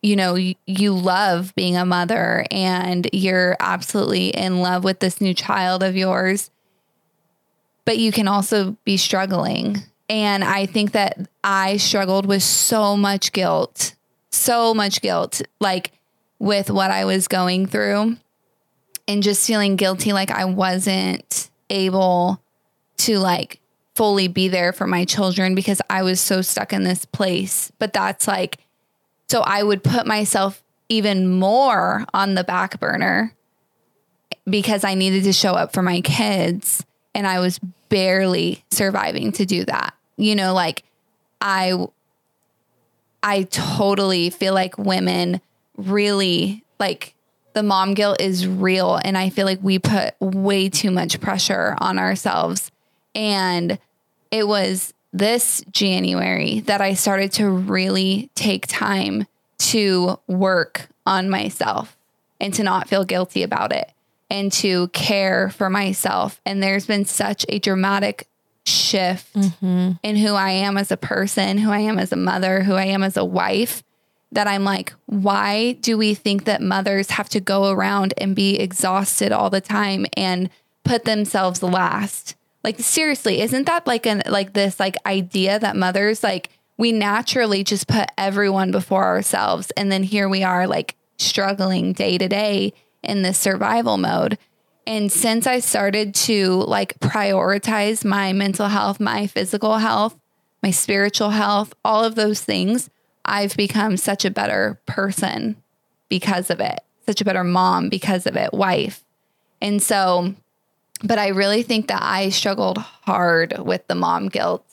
[0.03, 5.35] you know, you, love being a mother and you're absolutely in love with this new
[5.35, 6.51] child of yours
[7.87, 9.79] but you can also be struggling.
[10.11, 13.95] And I think that I struggled with so much guilt,
[14.31, 15.93] so much guilt, like
[16.39, 18.17] with what I was going through
[19.09, 22.43] and just feeling guilty, like I wasn't able
[22.99, 23.61] to like
[23.97, 27.73] fully be there for my children because I was so stuck in this place.
[27.79, 28.59] But that's like,
[29.31, 33.35] so I would put myself even more on the back burner
[34.49, 39.47] because I needed to show up for my kids and I was barely surviving to
[39.47, 39.95] do that.
[40.17, 40.85] You know, like
[41.41, 41.87] I
[43.23, 45.41] I totally feel like women
[45.77, 47.15] really like
[47.55, 51.75] the mom guilt is real and I feel like we put way too much pressure
[51.79, 52.71] on ourselves
[53.15, 53.79] and
[54.31, 59.27] it was this January that I started to really take time
[59.59, 61.97] to work on myself
[62.41, 63.91] and to not feel guilty about it
[64.29, 66.41] and to care for myself.
[66.45, 68.29] And there's been such a dramatic
[68.67, 69.93] shift mm-hmm.
[70.03, 72.87] in who I am as a person, who I am as a mother, who I
[72.87, 73.83] am as a wife
[74.33, 78.59] that I'm like, why do we think that mothers have to go around and be
[78.59, 80.51] exhausted all the time and
[80.85, 82.35] put themselves last?
[82.67, 87.63] Like seriously, isn't that like an like this like idea that mothers like we naturally
[87.63, 92.73] just put everyone before ourselves and then here we are like struggling day to day
[93.05, 94.37] in this survival mode.
[94.85, 100.19] And since I started to like prioritize my mental health, my physical health,
[100.61, 102.91] my spiritual health, all of those things,
[103.25, 105.55] I've become such a better person
[106.09, 109.05] because of it, such a better mom because of it, wife.
[109.63, 110.35] And so,
[111.03, 114.65] but I really think that I struggled hard with the mom guilt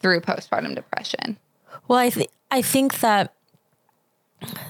[0.00, 1.36] through postpartum depression.
[1.88, 3.34] Well, I think I think that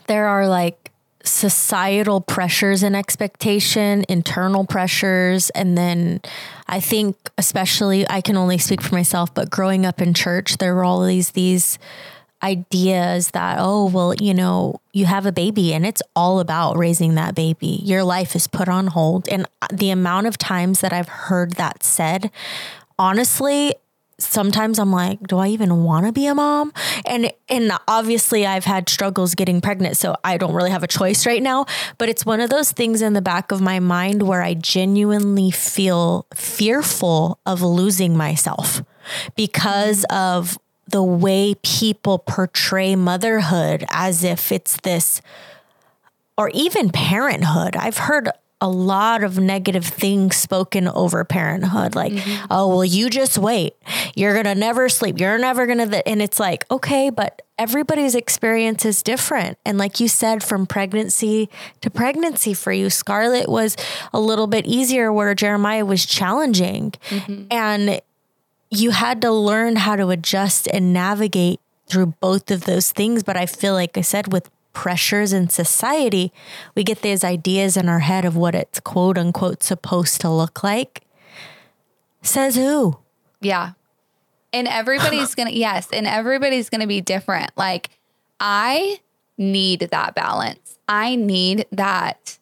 [0.06, 0.90] there are like
[1.22, 6.20] societal pressures and expectation, internal pressures, and then
[6.66, 10.74] I think especially I can only speak for myself, but growing up in church, there
[10.74, 11.78] were all these these
[12.42, 17.14] ideas that, oh, well, you know, you have a baby and it's all about raising
[17.14, 17.80] that baby.
[17.82, 19.28] Your life is put on hold.
[19.28, 22.30] And the amount of times that I've heard that said,
[22.98, 23.74] honestly,
[24.18, 26.72] sometimes I'm like, do I even want to be a mom?
[27.06, 31.26] And and obviously I've had struggles getting pregnant, so I don't really have a choice
[31.26, 31.66] right now,
[31.98, 35.50] but it's one of those things in the back of my mind where I genuinely
[35.50, 38.82] feel fearful of losing myself
[39.36, 40.58] because of
[40.90, 45.22] the way people portray motherhood as if it's this
[46.36, 47.76] or even parenthood.
[47.76, 48.30] I've heard
[48.60, 52.46] a lot of negative things spoken over parenthood like mm-hmm.
[52.50, 53.74] oh well you just wait
[54.14, 58.14] you're going to never sleep you're never going to and it's like okay but everybody's
[58.14, 61.48] experience is different and like you said from pregnancy
[61.80, 63.76] to pregnancy for you scarlett was
[64.12, 67.44] a little bit easier where jeremiah was challenging mm-hmm.
[67.50, 68.02] and
[68.70, 73.36] you had to learn how to adjust and navigate through both of those things but
[73.36, 76.32] i feel like i said with pressures in society,
[76.74, 80.62] we get these ideas in our head of what it's quote unquote supposed to look
[80.62, 81.02] like.
[82.22, 82.98] Says who?
[83.40, 83.72] Yeah.
[84.52, 87.50] And everybody's going to, yes, and everybody's going to be different.
[87.56, 87.90] Like,
[88.38, 89.00] I
[89.38, 90.78] need that balance.
[90.88, 92.38] I need that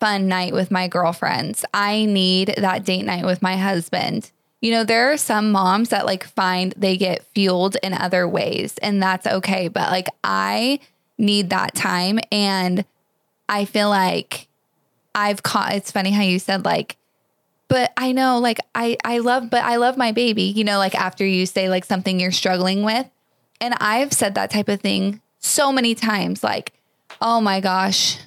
[0.00, 1.64] fun night with my girlfriends.
[1.72, 4.32] I need that date night with my husband.
[4.62, 8.78] You know, there are some moms that like find they get fueled in other ways,
[8.78, 9.68] and that's okay.
[9.68, 10.78] But like, I
[11.18, 12.18] need that time.
[12.30, 12.84] And
[13.48, 14.48] I feel like
[15.14, 16.96] I've caught, it's funny how you said, like,
[17.68, 20.94] but I know, like, I, I love, but I love my baby, you know, like
[20.94, 23.06] after you say like something you're struggling with.
[23.60, 26.72] And I've said that type of thing so many times, like,
[27.20, 28.18] oh my gosh,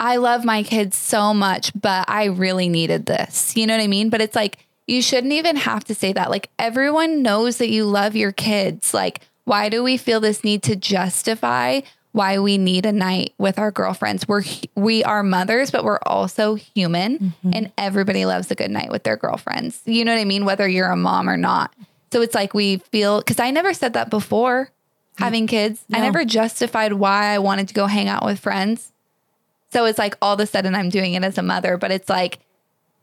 [0.00, 3.56] I love my kids so much, but I really needed this.
[3.56, 4.10] You know what I mean?
[4.10, 6.30] But it's like, you shouldn't even have to say that.
[6.30, 8.92] Like everyone knows that you love your kids.
[8.92, 11.80] Like, why do we feel this need to justify
[12.12, 14.28] why we need a night with our girlfriends?
[14.28, 14.42] We're
[14.74, 17.50] we are mothers, but we're also human, mm-hmm.
[17.52, 19.80] and everybody loves a good night with their girlfriends.
[19.84, 20.44] You know what I mean?
[20.44, 21.74] Whether you're a mom or not.
[22.12, 24.70] So it's like we feel because I never said that before
[25.18, 25.84] having kids.
[25.88, 25.98] No.
[25.98, 28.92] I never justified why I wanted to go hang out with friends.
[29.72, 32.08] So it's like all of a sudden I'm doing it as a mother, but it's
[32.08, 32.38] like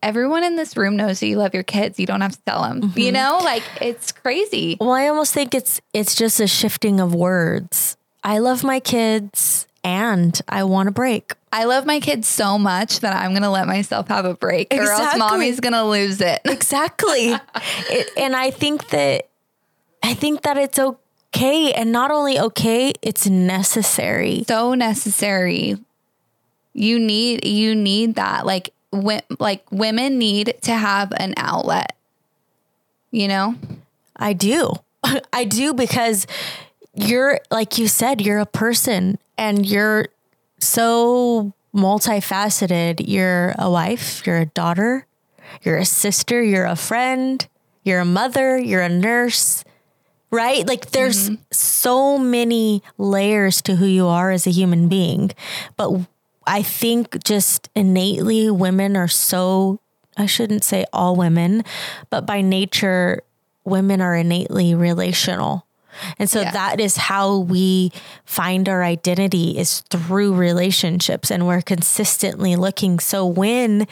[0.01, 1.99] everyone in this room knows that you love your kids.
[1.99, 2.81] You don't have to tell them.
[2.81, 2.99] Mm-hmm.
[2.99, 4.77] You know, like it's crazy.
[4.79, 7.97] Well, I almost think it's it's just a shifting of words.
[8.23, 11.33] I love my kids and I want a break.
[11.51, 14.67] I love my kids so much that I'm going to let myself have a break
[14.71, 15.03] exactly.
[15.03, 16.41] or else mommy's going to lose it.
[16.45, 17.33] Exactly.
[17.89, 19.27] it, and I think that
[20.03, 24.43] I think that it's okay and not only okay, it's necessary.
[24.47, 25.77] So necessary.
[26.73, 31.95] You need you need that like like women need to have an outlet.
[33.11, 33.55] You know?
[34.15, 34.73] I do.
[35.33, 36.27] I do because
[36.93, 40.07] you're like you said, you're a person and you're
[40.59, 43.05] so multifaceted.
[43.07, 45.05] You're a wife, you're a daughter,
[45.63, 47.47] you're a sister, you're a friend,
[47.83, 49.63] you're a mother, you're a nurse,
[50.29, 50.67] right?
[50.67, 51.41] Like there's mm-hmm.
[51.51, 55.31] so many layers to who you are as a human being.
[55.77, 56.07] But
[56.47, 59.79] I think just innately women are so,
[60.17, 61.63] I shouldn't say all women,
[62.09, 63.21] but by nature,
[63.63, 65.65] women are innately relational.
[66.17, 66.51] And so yeah.
[66.51, 67.91] that is how we
[68.25, 72.99] find our identity is through relationships and we're consistently looking.
[72.99, 73.87] So when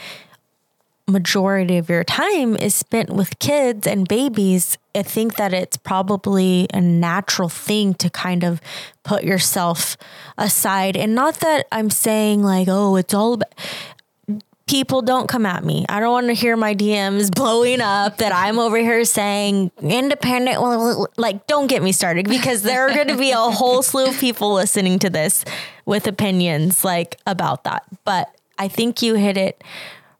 [1.09, 6.67] majority of your time is spent with kids and babies, I think that it's probably
[6.73, 8.61] a natural thing to kind of
[9.03, 9.97] put yourself
[10.37, 10.95] aside.
[10.95, 13.53] And not that I'm saying like, oh, it's all about
[14.67, 15.83] people don't come at me.
[15.89, 20.59] I don't want to hear my DMs blowing up that I'm over here saying independent.
[21.17, 24.19] Like, don't get me started because there are going to be a whole slew of
[24.19, 25.43] people listening to this
[25.87, 27.81] with opinions like about that.
[28.05, 29.63] But I think you hit it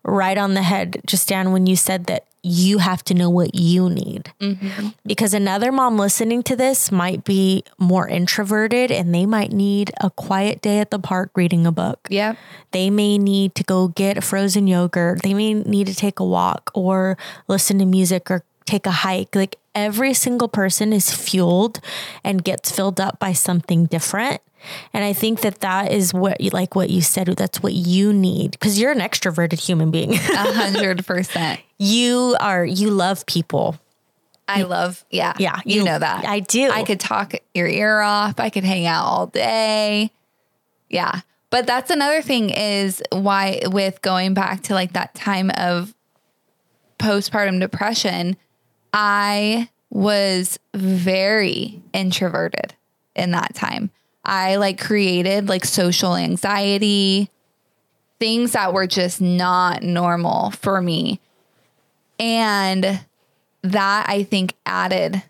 [0.10, 3.90] right on the head, Justin when you said that you have to know what you
[3.90, 4.32] need.
[4.40, 4.90] Mm-hmm.
[5.06, 10.10] Because another mom listening to this might be more introverted and they might need a
[10.10, 12.08] quiet day at the park reading a book.
[12.10, 12.36] Yeah.
[12.72, 15.22] They may need to go get a frozen yogurt.
[15.22, 19.36] They may need to take a walk or listen to music or take a hike.
[19.36, 21.82] Like every single person is fueled
[22.24, 24.42] and gets filled up by something different.
[24.94, 27.28] And I think that that is what you like what you said.
[27.28, 30.14] That's what you need because you're an extroverted human being.
[30.14, 31.60] A hundred percent.
[31.78, 32.66] You are.
[32.66, 33.80] You love people.
[34.48, 35.06] I love.
[35.12, 35.34] Yeah.
[35.38, 35.60] Yeah.
[35.64, 36.26] You, you know that.
[36.26, 36.70] I do.
[36.70, 38.40] I could talk your ear off.
[38.40, 40.12] I could hang out all day.
[40.90, 41.22] Yeah.
[41.52, 45.94] But that's another thing is why with going back to like that time of
[46.98, 48.38] postpartum depression,
[48.94, 52.76] I was very introverted
[53.16, 53.92] in that time.
[54.30, 57.32] I like created like social anxiety,
[58.20, 61.20] things that were just not normal for me.
[62.20, 63.02] And
[63.64, 65.24] that I think added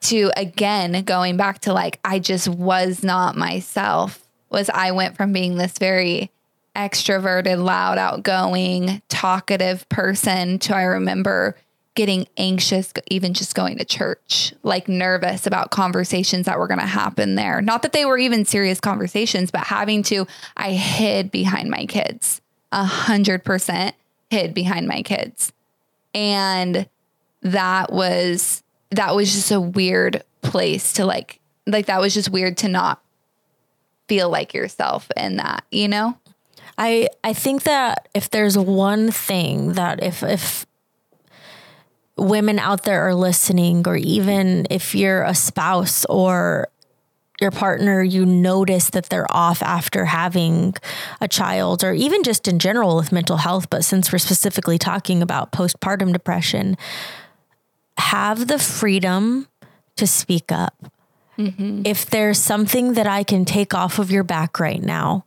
[0.00, 5.34] to again going back to like I just was not myself was I went from
[5.34, 6.30] being this very
[6.74, 11.56] extroverted, loud, outgoing, talkative person to I remember
[11.96, 16.86] getting anxious even just going to church, like nervous about conversations that were going to
[16.86, 17.60] happen there.
[17.60, 20.26] Not that they were even serious conversations, but having to
[20.56, 22.40] I hid behind my kids.
[22.70, 23.96] A hundred percent
[24.30, 25.52] hid behind my kids.
[26.14, 26.88] And
[27.42, 32.58] that was that was just a weird place to like like that was just weird
[32.58, 33.02] to not
[34.08, 36.16] feel like yourself in that, you know?
[36.78, 40.66] I I think that if there's one thing that if if
[42.16, 46.68] women out there are listening or even if you're a spouse or
[47.40, 50.74] your partner you notice that they're off after having
[51.20, 55.20] a child or even just in general with mental health but since we're specifically talking
[55.20, 56.76] about postpartum depression
[57.98, 59.46] have the freedom
[59.96, 60.90] to speak up
[61.36, 61.82] mm-hmm.
[61.84, 65.26] if there's something that i can take off of your back right now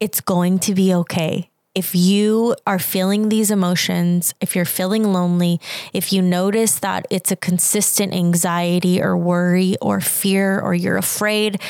[0.00, 1.50] it's going to be okay.
[1.78, 5.60] If you are feeling these emotions, if you're feeling lonely,
[5.92, 11.62] if you notice that it's a consistent anxiety or worry or fear, or you're afraid,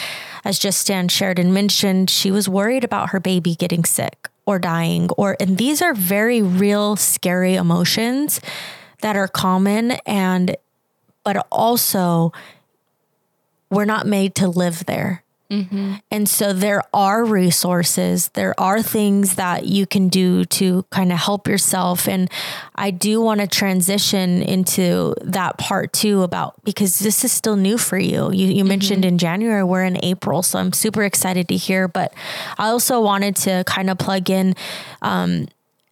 [0.47, 5.11] as Justin shared and mentioned, she was worried about her baby getting sick or dying,
[5.19, 8.41] or, and these are very real, scary emotions
[9.03, 10.57] that are common and,
[11.23, 12.33] but also
[13.69, 15.23] we're not made to live there.
[15.51, 15.95] Mm-hmm.
[16.11, 21.19] And so there are resources, there are things that you can do to kind of
[21.19, 22.07] help yourself.
[22.07, 22.31] And
[22.75, 27.79] I do want to transition into that part too about because this is still new
[27.79, 28.31] for you.
[28.31, 28.69] You, you mm-hmm.
[28.69, 30.43] mentioned in January, we're in April.
[30.43, 31.89] So I'm super excited to hear.
[31.89, 32.13] But
[32.59, 34.55] I also wanted to kind of plug in
[35.01, 35.47] um,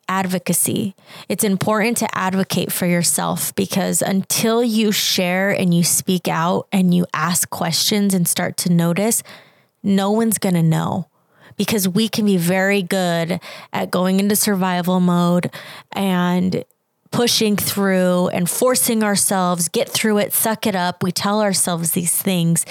[0.06, 0.94] advocacy.
[1.30, 6.94] It's important to advocate for yourself because until you share and you speak out and
[6.94, 9.22] you ask questions and start to notice,
[9.86, 11.08] no one's going to know
[11.56, 13.40] because we can be very good
[13.72, 15.50] at going into survival mode
[15.92, 16.64] and
[17.10, 21.02] pushing through and forcing ourselves, get through it, suck it up.
[21.02, 22.66] We tell ourselves these things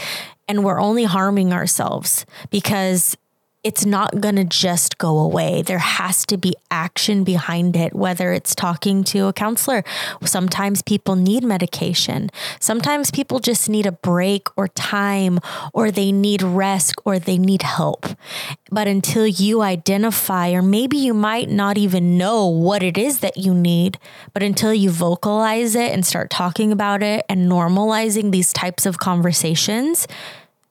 [0.47, 3.18] and we're only harming ourselves because
[3.66, 5.63] it's not going to just go away.
[5.63, 9.84] There has to be action behind it, whether it's talking to a counselor.
[10.24, 12.30] Sometimes people need medication.
[12.59, 15.39] Sometimes people just need a break or time,
[15.74, 18.05] or they need rest, or they need help.
[18.70, 23.36] But until you identify, or maybe you might not even know what it is that
[23.36, 23.97] you need,
[24.32, 28.99] but until you vocalize it and start talking about it and normalizing these types of
[28.99, 30.07] conversations,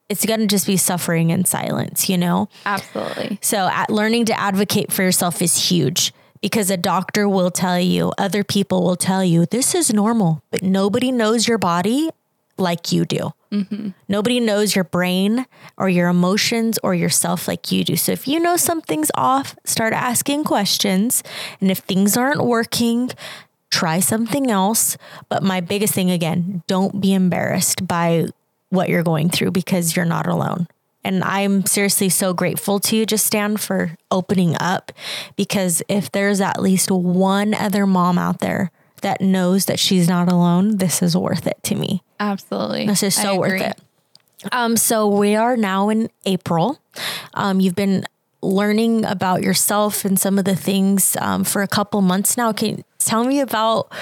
[0.08, 2.48] it's going to just be suffering in silence, you know?
[2.66, 3.38] Absolutely.
[3.40, 8.44] So, learning to advocate for yourself is huge because a doctor will tell you, other
[8.44, 12.10] people will tell you, this is normal, but nobody knows your body
[12.58, 13.32] like you do.
[13.50, 13.90] Mm-hmm.
[14.08, 15.46] Nobody knows your brain
[15.76, 17.96] or your emotions or yourself like you do.
[17.96, 21.22] So, if you know something's off, start asking questions.
[21.60, 23.10] And if things aren't working,
[23.70, 24.98] try something else.
[25.30, 28.26] But my biggest thing again, don't be embarrassed by
[28.74, 30.66] what you're going through because you're not alone.
[31.04, 34.90] And I'm seriously so grateful to you, Justin, for opening up
[35.36, 38.70] because if there's at least one other mom out there
[39.02, 42.02] that knows that she's not alone, this is worth it to me.
[42.18, 42.86] Absolutely.
[42.86, 43.78] This is so worth it.
[44.50, 46.80] Um, so we are now in April.
[47.34, 48.06] Um, you've been
[48.40, 52.52] learning about yourself and some of the things um, for a couple months now.
[52.52, 53.92] Can you tell me about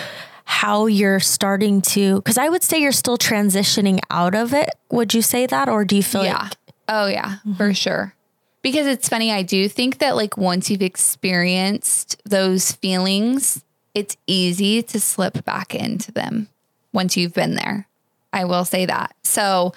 [0.52, 4.68] how you're starting to because I would say you're still transitioning out of it.
[4.90, 6.42] Would you say that or do you feel yeah.
[6.42, 6.52] like
[6.88, 7.54] Oh yeah, mm-hmm.
[7.54, 8.14] for sure.
[8.60, 14.82] Because it's funny, I do think that like once you've experienced those feelings, it's easy
[14.82, 16.48] to slip back into them
[16.92, 17.88] once you've been there.
[18.30, 19.16] I will say that.
[19.22, 19.72] So,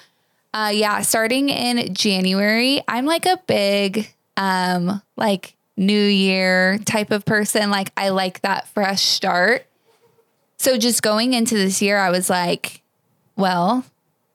[0.52, 7.24] uh yeah, starting in January, I'm like a big um like new year type of
[7.24, 7.70] person.
[7.70, 9.65] Like I like that fresh start.
[10.58, 12.82] So just going into this year, I was like,
[13.36, 13.84] well,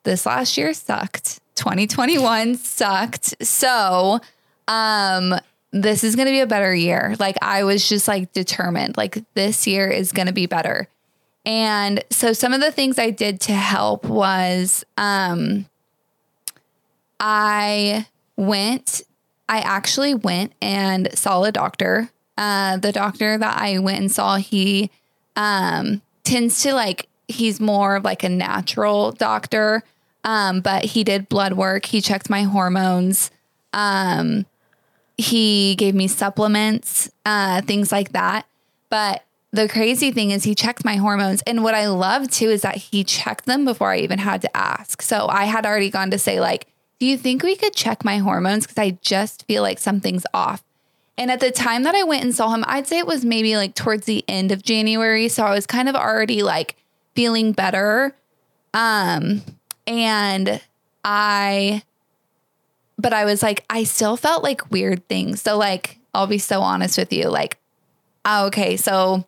[0.04, 1.40] this last year sucked.
[1.56, 3.46] 2021 sucked.
[3.46, 4.20] So,
[4.68, 5.36] um,
[5.72, 7.16] this is going to be a better year.
[7.20, 10.88] Like I was just like determined, like this year is going to be better.
[11.46, 15.66] And so some of the things I did to help was um
[17.20, 18.06] I
[18.36, 19.02] went
[19.50, 22.10] I actually went and saw a doctor.
[22.38, 24.92] Uh the doctor that I went and saw, he
[25.36, 29.84] um tends to like he's more of like a natural doctor.
[30.24, 31.86] Um, but he did blood work.
[31.86, 33.32] He checked my hormones.
[33.74, 34.46] Um,
[35.18, 38.46] he gave me supplements, uh, things like that.
[38.90, 41.42] But the crazy thing is he checked my hormones.
[41.44, 44.58] And what I love too is that he checked them before I even had to
[44.58, 45.02] ask.
[45.02, 46.68] So I had already gone to say, like,
[47.00, 48.66] do you think we could check my hormones?
[48.66, 50.64] Because I just feel like something's off.
[51.22, 53.56] And at the time that I went and saw him, I'd say it was maybe
[53.56, 55.28] like towards the end of January.
[55.28, 56.78] So I was kind of already like
[57.14, 58.16] feeling better.
[58.74, 59.44] Um,
[59.86, 60.60] and
[61.06, 61.84] I,
[62.98, 65.44] but I was like, I still felt like weird things.
[65.44, 67.30] So, like, I'll be so honest with you.
[67.30, 67.60] Like,
[68.26, 69.28] oh, okay, so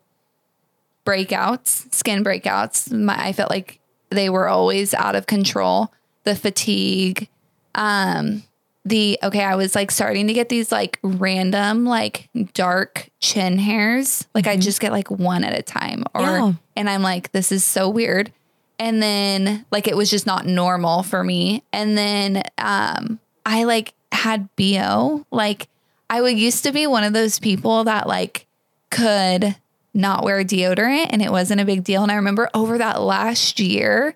[1.06, 3.80] breakouts, skin breakouts, my, I felt like
[4.10, 5.94] they were always out of control.
[6.24, 7.30] The fatigue,
[7.76, 8.42] um,
[8.86, 14.28] the okay, I was like starting to get these like random like dark chin hairs.
[14.36, 16.54] Like I just get like one at a time or Yeah.
[16.76, 18.32] and I'm like this is so weird.
[18.80, 21.64] And then like it was just not normal for me.
[21.72, 25.26] And then um I like had BO.
[25.32, 25.70] Like
[26.10, 28.46] I would used to be one of those people that like
[28.90, 29.56] could
[29.94, 32.04] not wear deodorant and it wasn't a big deal.
[32.04, 34.16] And I remember over that last year,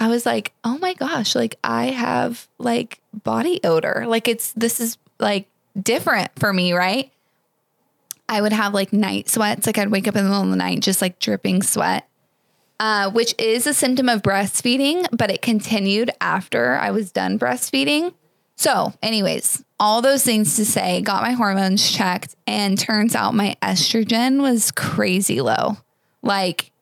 [0.00, 4.04] I was like, oh my gosh, like I have like body odor.
[4.06, 5.48] Like it's, this is like
[5.80, 7.10] different for me, right?
[8.28, 9.66] I would have like night sweats.
[9.66, 12.08] Like I'd wake up in the middle of the night just like dripping sweat,
[12.78, 18.14] uh, which is a symptom of breastfeeding, but it continued after I was done breastfeeding.
[18.56, 23.56] So, anyways, all those things to say, got my hormones checked, and turns out my
[23.62, 25.76] estrogen was crazy low.
[26.22, 26.72] Like,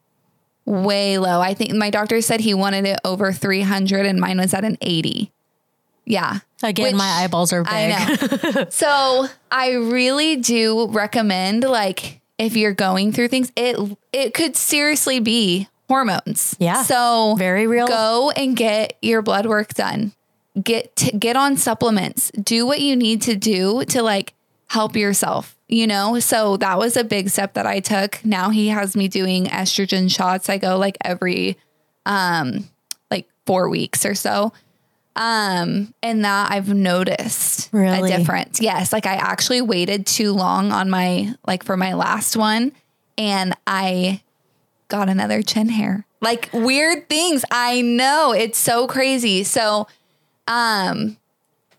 [0.66, 1.40] way low.
[1.40, 4.76] I think my doctor said he wanted it over 300 and mine was at an
[4.80, 5.32] 80.
[6.04, 6.40] Yeah.
[6.62, 7.72] Again, Which- my eyeballs are big.
[7.72, 7.88] I
[8.54, 8.66] know.
[8.70, 13.76] so I really do recommend like if you're going through things, it
[14.12, 16.56] it could seriously be hormones.
[16.58, 16.82] Yeah.
[16.82, 17.86] So Very real.
[17.86, 20.12] Go and get your blood work done.
[20.62, 22.30] Get to, get on supplements.
[22.30, 24.32] Do what you need to do to like
[24.66, 25.54] help yourself.
[25.68, 28.24] You know, so that was a big step that I took.
[28.24, 30.48] Now he has me doing estrogen shots.
[30.48, 31.56] I go like every
[32.04, 32.68] um
[33.10, 34.52] like 4 weeks or so.
[35.16, 38.12] Um, and that I've noticed Really?
[38.12, 38.60] a difference.
[38.60, 38.92] Yes.
[38.92, 42.72] Like I actually waited too long on my, like for my last one
[43.16, 44.20] and I
[44.88, 46.04] got another chin hair.
[46.20, 47.44] Like weird things.
[47.50, 49.42] I know it's so crazy.
[49.42, 49.88] So,
[50.46, 51.16] um,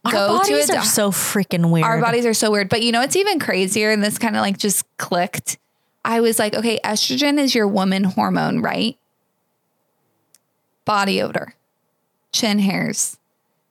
[0.06, 1.86] Our go to a bodies are so freaking weird.
[1.86, 2.70] our bodies are so weird.
[2.70, 3.92] But you know, it's even crazier.
[3.92, 5.58] And this kind of like just clicked.
[6.06, 8.98] I was like, okay, estrogen is your woman hormone, right?
[10.86, 11.54] Body odor,
[12.32, 13.18] chin hairs.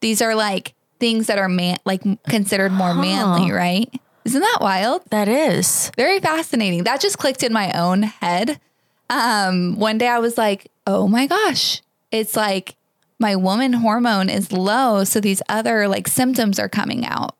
[0.00, 3.88] These are like things that are man, like considered more manly, right?
[4.26, 5.02] Isn't that wild?
[5.10, 5.90] that is.
[5.96, 6.84] Very fascinating.
[6.84, 8.60] That just clicked in my own head.
[9.08, 12.74] Um, one day I was like, oh my gosh, it's like
[13.18, 15.04] my woman hormone is low.
[15.04, 17.34] So these other like symptoms are coming out.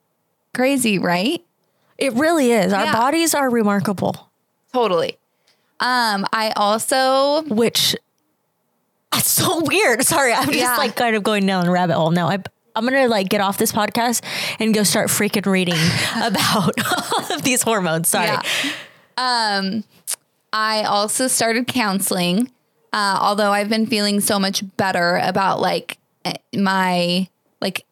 [0.53, 1.43] Crazy, right?
[1.97, 2.73] It really is.
[2.73, 2.93] Our Yeah.
[2.93, 4.29] bodies are remarkable,
[4.73, 5.17] Totally.
[5.79, 7.95] Um, I also which
[9.11, 10.03] that's so weird.
[10.05, 10.77] Sorry, I'm just Yeah.
[10.77, 12.27] like kind of going down a rabbit hole now.
[12.29, 12.39] I,
[12.75, 14.21] I'm gonna like get off this podcast
[14.59, 15.75] and go start freaking reading
[16.21, 16.71] about
[17.13, 18.07] all of these hormones.
[18.09, 18.27] Sorry.
[18.27, 18.41] Yeah.
[19.17, 19.83] Um,
[20.53, 22.51] I also started counseling,
[22.93, 27.27] uh, although I've been feeling so much better about like eh, my
[27.61, 27.85] like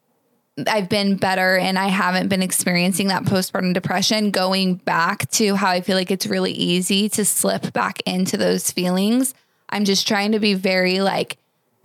[0.68, 4.32] I've been better and I haven't been experiencing that postpartum depression.
[4.32, 8.72] Going back to how I feel like it's really easy to slip back into those
[8.72, 9.34] feelings.
[9.70, 11.38] I'm just trying to be very like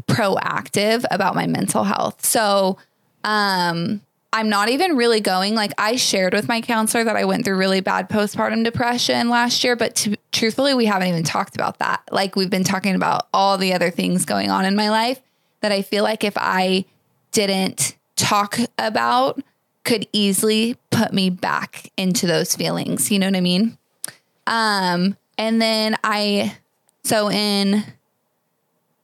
[0.06, 2.24] proactive about my mental health.
[2.24, 2.78] So,
[3.24, 4.00] um,
[4.32, 7.56] I'm not even really going like I shared with my counselor that I went through
[7.56, 12.02] really bad postpartum depression last year, but to, truthfully, we haven't even talked about that.
[12.10, 15.20] Like we've been talking about all the other things going on in my life
[15.60, 16.84] that I feel like if I
[17.32, 19.40] didn't talk about
[19.84, 23.10] could easily put me back into those feelings.
[23.10, 23.78] You know what I mean?
[24.46, 26.56] Um, and then I,
[27.02, 27.82] so in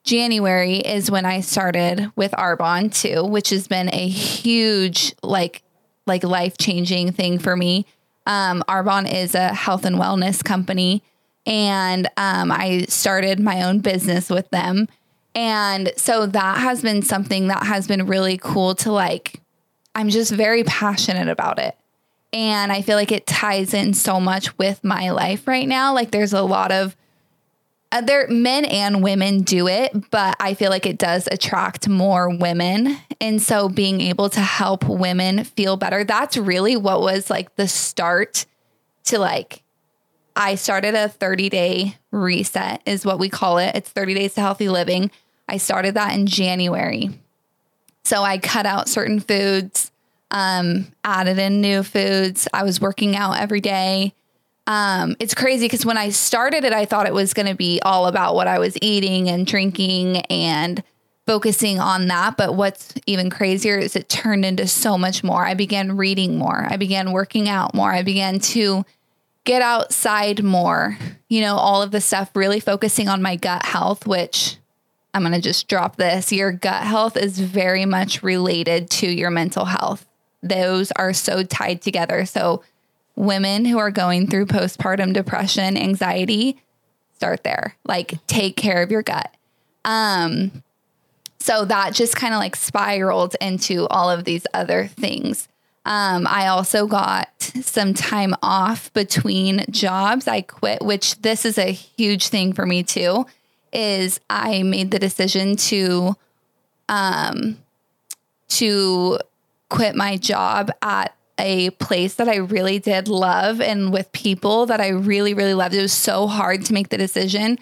[0.05, 5.63] January is when I started with Arbonne too, which has been a huge, like,
[6.07, 7.87] like life changing thing for me.
[8.27, 11.03] Um, Arbonne is a health and wellness company,
[11.47, 14.89] and um, I started my own business with them.
[15.35, 19.41] And so that has been something that has been really cool to like,
[19.95, 21.77] I'm just very passionate about it.
[22.33, 25.95] And I feel like it ties in so much with my life right now.
[25.95, 26.97] Like, there's a lot of,
[27.93, 32.99] other men and women do it, but I feel like it does attract more women.
[33.21, 37.69] And so being able to help women feel better, that's really what was like the
[37.69, 38.45] start
[39.05, 39.63] to like
[40.37, 43.75] I started a 30 day reset, is what we call it.
[43.75, 45.11] It's 30 days to healthy living.
[45.49, 47.19] I started that in January.
[48.05, 49.91] So I cut out certain foods,
[50.31, 52.47] um, added in new foods.
[52.53, 54.13] I was working out every day.
[54.67, 57.81] Um, it's crazy because when I started it, I thought it was going to be
[57.83, 60.83] all about what I was eating and drinking and
[61.25, 62.37] focusing on that.
[62.37, 65.47] But what's even crazier is it turned into so much more.
[65.47, 68.85] I began reading more, I began working out more, I began to
[69.47, 74.07] get outside more, you know, all of the stuff, really focusing on my gut health,
[74.07, 74.59] which
[75.15, 76.31] I'm going to just drop this.
[76.31, 80.07] Your gut health is very much related to your mental health.
[80.43, 82.27] Those are so tied together.
[82.27, 82.63] So,
[83.15, 86.59] women who are going through postpartum depression, anxiety,
[87.17, 87.75] start there.
[87.87, 89.35] Like take care of your gut.
[89.85, 90.63] Um
[91.39, 95.49] so that just kind of like spiraled into all of these other things.
[95.87, 100.27] Um, I also got some time off between jobs.
[100.27, 103.25] I quit, which this is a huge thing for me too.
[103.73, 106.17] Is I made the decision to,
[106.89, 107.59] um,
[108.49, 109.19] to
[109.69, 114.81] quit my job at a place that I really did love and with people that
[114.81, 115.75] I really, really loved.
[115.75, 117.59] It was so hard to make the decision,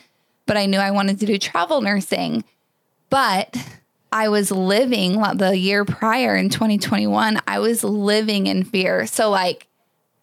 [0.46, 2.44] but I knew I wanted to do travel nursing.
[3.10, 3.54] But
[4.14, 9.06] I was living the year prior in 2021, I was living in fear.
[9.06, 9.66] So, like,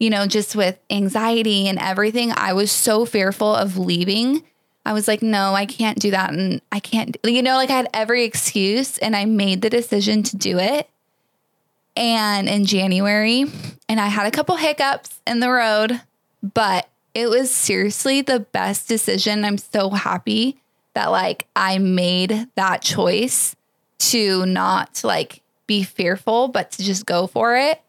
[0.00, 4.44] you know, just with anxiety and everything, I was so fearful of leaving.
[4.86, 6.32] I was like, no, I can't do that.
[6.32, 10.22] And I can't, you know, like I had every excuse and I made the decision
[10.22, 10.88] to do it
[11.94, 13.44] and in January,
[13.88, 16.00] and I had a couple hiccups in the road,
[16.42, 19.44] but it was seriously the best decision.
[19.44, 20.62] I'm so happy
[20.94, 23.54] that like I made that choice
[24.10, 27.80] to not like be fearful, but to just go for it.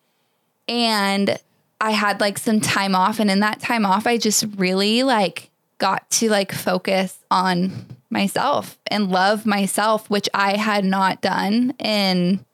[0.68, 1.38] And
[1.82, 5.50] I had like some time off, and in that time off, I just really like
[5.80, 12.46] got to like focus on myself and love myself, which I had not done in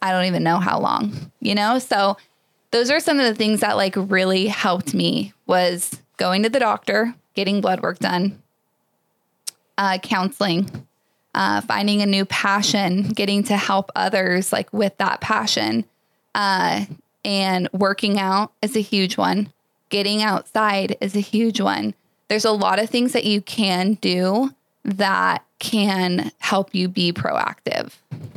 [0.00, 1.78] I don't even know how long, you know?
[1.78, 2.18] So
[2.70, 6.60] those are some of the things that like really helped me was going to the
[6.60, 8.42] doctor, getting blood work done,
[9.78, 10.86] uh, counseling,
[11.34, 15.84] uh, finding a new passion, getting to help others like with that passion,
[16.34, 16.84] uh,
[17.24, 19.52] and working out is a huge one.
[19.88, 21.94] Getting outside is a huge one.
[22.28, 24.50] There's a lot of things that you can do
[24.84, 27.92] that can help you be proactive.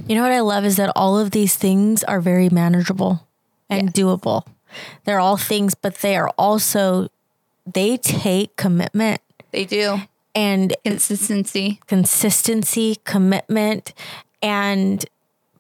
[0.08, 3.28] You know what I love is that all of these things are very manageable
[3.70, 3.94] and yes.
[3.94, 4.46] doable.
[5.04, 7.10] They're all things, but they are also,
[7.66, 9.22] they take commitment.
[9.52, 10.02] They do.
[10.38, 13.94] And consistency, consistency, commitment,
[14.42, 15.04] and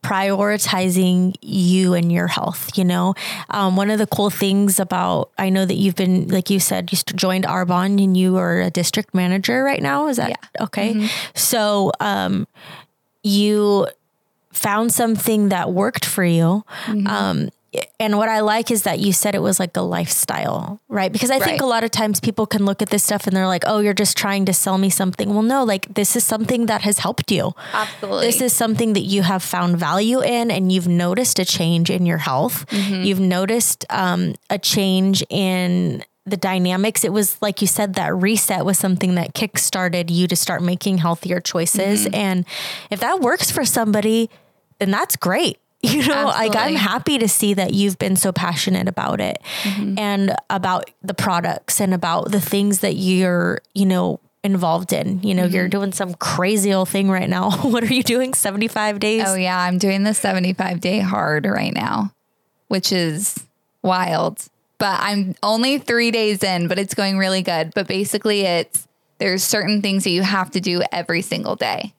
[0.04, 2.78] prioritizing you and your health.
[2.78, 3.14] You know,
[3.50, 6.92] um, one of the cool things about I know that you've been like you said
[6.92, 10.08] you joined Arbonne and you are a district manager right now.
[10.08, 10.64] Is that yeah.
[10.64, 10.94] okay?
[10.94, 11.08] Mm-hmm.
[11.34, 12.48] So um,
[13.24, 13.88] you
[14.54, 16.64] found something that worked for you.
[16.86, 17.08] Mm-hmm.
[17.08, 17.50] Um,
[18.00, 21.12] and what I like is that you said it was like a lifestyle, right?
[21.12, 21.44] Because I right.
[21.44, 23.80] think a lot of times people can look at this stuff and they're like, oh,
[23.80, 25.34] you're just trying to sell me something.
[25.34, 27.54] Well, no, like this is something that has helped you.
[27.74, 28.26] Absolutely.
[28.26, 32.06] This is something that you have found value in and you've noticed a change in
[32.06, 32.66] your health.
[32.68, 33.04] Mm-hmm.
[33.04, 37.04] You've noticed um, a change in the dynamics.
[37.04, 41.00] It was like you said, that reset was something that kickstarted you to start making
[41.00, 42.06] healthier choices.
[42.06, 42.16] Mm-hmm.
[42.16, 42.46] And
[42.90, 44.30] if that works for somebody,
[44.80, 46.50] then that's great you know Absolutely.
[46.50, 49.98] like i'm happy to see that you've been so passionate about it mm-hmm.
[50.00, 55.22] and about the products and about the things that you're you know involved in.
[55.24, 55.56] You know mm-hmm.
[55.56, 57.52] you're doing some crazy old thing right now.
[57.68, 58.34] What are you doing?
[58.34, 59.24] 75 days?
[59.26, 59.60] Oh yeah.
[59.60, 62.12] I'm doing the 75 day hard right now
[62.68, 63.44] which is
[63.82, 64.46] wild.
[64.80, 67.74] But i'm only three days in but it's going really good.
[67.74, 68.88] But basically it's
[69.20, 71.94] there's certain things that you have to do every single day.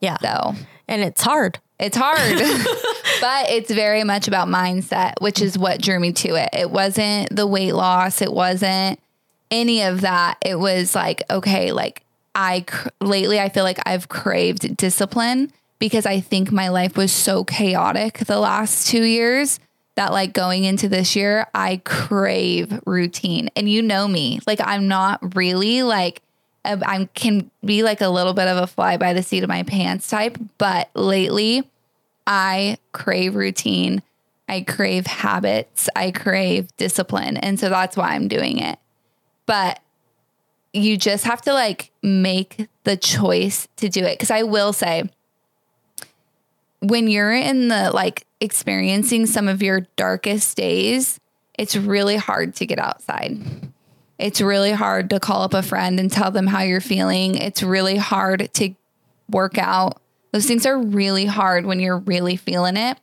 [0.00, 0.18] Yeah.
[0.18, 0.54] So
[0.88, 2.18] and it's hard it's hard,
[3.20, 6.48] but it's very much about mindset, which is what drew me to it.
[6.52, 8.98] It wasn't the weight loss, it wasn't
[9.50, 10.38] any of that.
[10.42, 12.02] It was like, okay, like
[12.34, 12.64] I
[13.00, 18.18] lately I feel like I've craved discipline because I think my life was so chaotic
[18.18, 19.60] the last 2 years
[19.96, 23.48] that like going into this year, I crave routine.
[23.56, 26.22] And you know me, like I'm not really like
[26.66, 29.48] Uh, I can be like a little bit of a fly by the seat of
[29.48, 31.68] my pants type, but lately
[32.26, 34.02] I crave routine.
[34.48, 35.88] I crave habits.
[35.96, 37.36] I crave discipline.
[37.36, 38.78] And so that's why I'm doing it.
[39.46, 39.80] But
[40.72, 44.18] you just have to like make the choice to do it.
[44.18, 45.08] Cause I will say,
[46.80, 51.18] when you're in the like experiencing some of your darkest days,
[51.58, 53.38] it's really hard to get outside
[54.18, 57.36] It's really hard to call up a friend and tell them how you're feeling.
[57.36, 58.74] It's really hard to
[59.30, 60.00] work out.
[60.32, 62.98] Those things are really hard when you're really feeling it.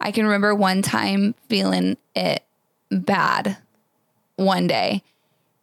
[0.00, 2.42] I can remember one time feeling it
[2.90, 3.56] bad
[4.36, 5.02] one day.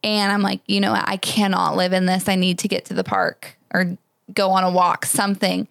[0.02, 0.92] And I'm like, you know.
[0.92, 2.28] I cannot live in this.
[2.28, 3.96] I need to get to the park or
[4.32, 5.68] go on a walk, something.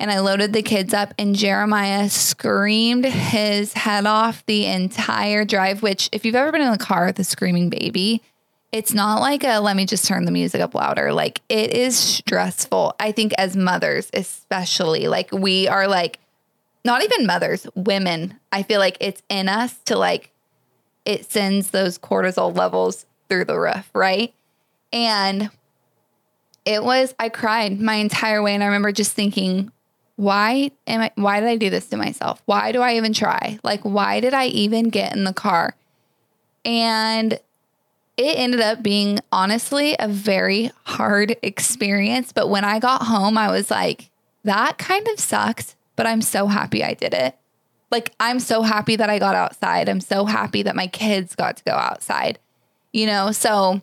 [0.00, 5.82] And I loaded the kids up, and Jeremiah screamed his head off the entire drive.
[5.82, 8.22] Which, if you've ever been in the car with a screaming baby,
[8.74, 11.12] it's not like a let me just turn the music up louder.
[11.12, 12.96] Like it is stressful.
[12.98, 16.18] I think as mothers, especially, like we are like,
[16.84, 18.40] not even mothers, women.
[18.50, 20.32] I feel like it's in us to like,
[21.04, 24.34] it sends those cortisol levels through the roof, right?
[24.92, 25.50] And
[26.64, 28.54] it was, I cried my entire way.
[28.54, 29.70] And I remember just thinking,
[30.16, 32.42] why am I, why did I do this to myself?
[32.46, 33.60] Why do I even try?
[33.62, 35.76] Like, why did I even get in the car?
[36.64, 37.38] And
[38.16, 42.32] it ended up being honestly a very hard experience.
[42.32, 44.10] But when I got home, I was like,
[44.44, 47.36] that kind of sucks, but I'm so happy I did it.
[47.90, 49.88] Like, I'm so happy that I got outside.
[49.88, 52.38] I'm so happy that my kids got to go outside,
[52.92, 53.32] you know?
[53.32, 53.82] So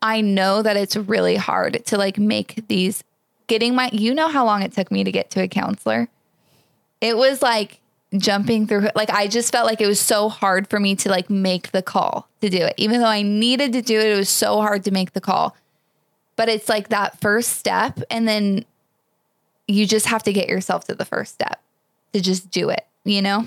[0.00, 3.04] I know that it's really hard to like make these
[3.46, 6.08] getting my, you know, how long it took me to get to a counselor?
[7.00, 7.80] It was like
[8.16, 11.30] jumping through, like, I just felt like it was so hard for me to like
[11.30, 12.74] make the call to do it.
[12.76, 15.56] Even though I needed to do it, it was so hard to make the call.
[16.36, 18.00] But it's like that first step.
[18.10, 18.64] And then
[19.68, 21.60] you just have to get yourself to the first step
[22.12, 23.44] to just do it you know?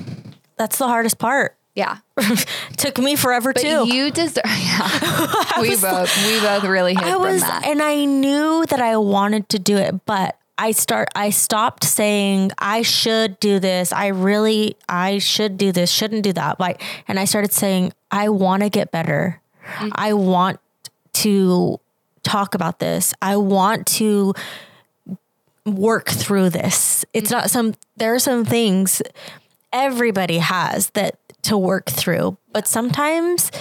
[0.57, 1.55] That's the hardest part.
[1.75, 1.97] Yeah.
[2.77, 3.87] Took me forever but too.
[3.87, 5.59] You deserve yeah.
[5.61, 7.65] we both we both really hit I was, that.
[7.65, 12.51] And I knew that I wanted to do it, but I start I stopped saying
[12.57, 13.91] I should do this.
[13.91, 16.59] I really I should do this, shouldn't do that.
[16.59, 19.41] Like and I started saying I want to get better.
[19.65, 19.89] Mm-hmm.
[19.93, 20.59] I want
[21.13, 21.79] to
[22.23, 23.13] talk about this.
[23.21, 24.33] I want to
[25.65, 27.05] work through this.
[27.13, 27.39] It's mm-hmm.
[27.39, 29.01] not some there are some things
[29.73, 32.37] everybody has that to work through.
[32.53, 33.51] But sometimes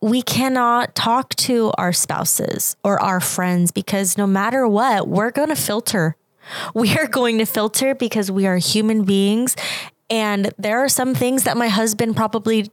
[0.00, 5.48] we cannot talk to our spouses or our friends because no matter what, we're going
[5.48, 6.16] to filter.
[6.74, 9.56] We are going to filter because we are human beings.
[10.08, 12.70] And there are some things that my husband probably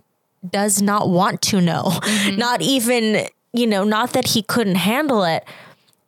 [0.49, 1.83] does not want to know.
[1.83, 2.37] Mm-hmm.
[2.37, 5.43] Not even, you know, not that he couldn't handle it,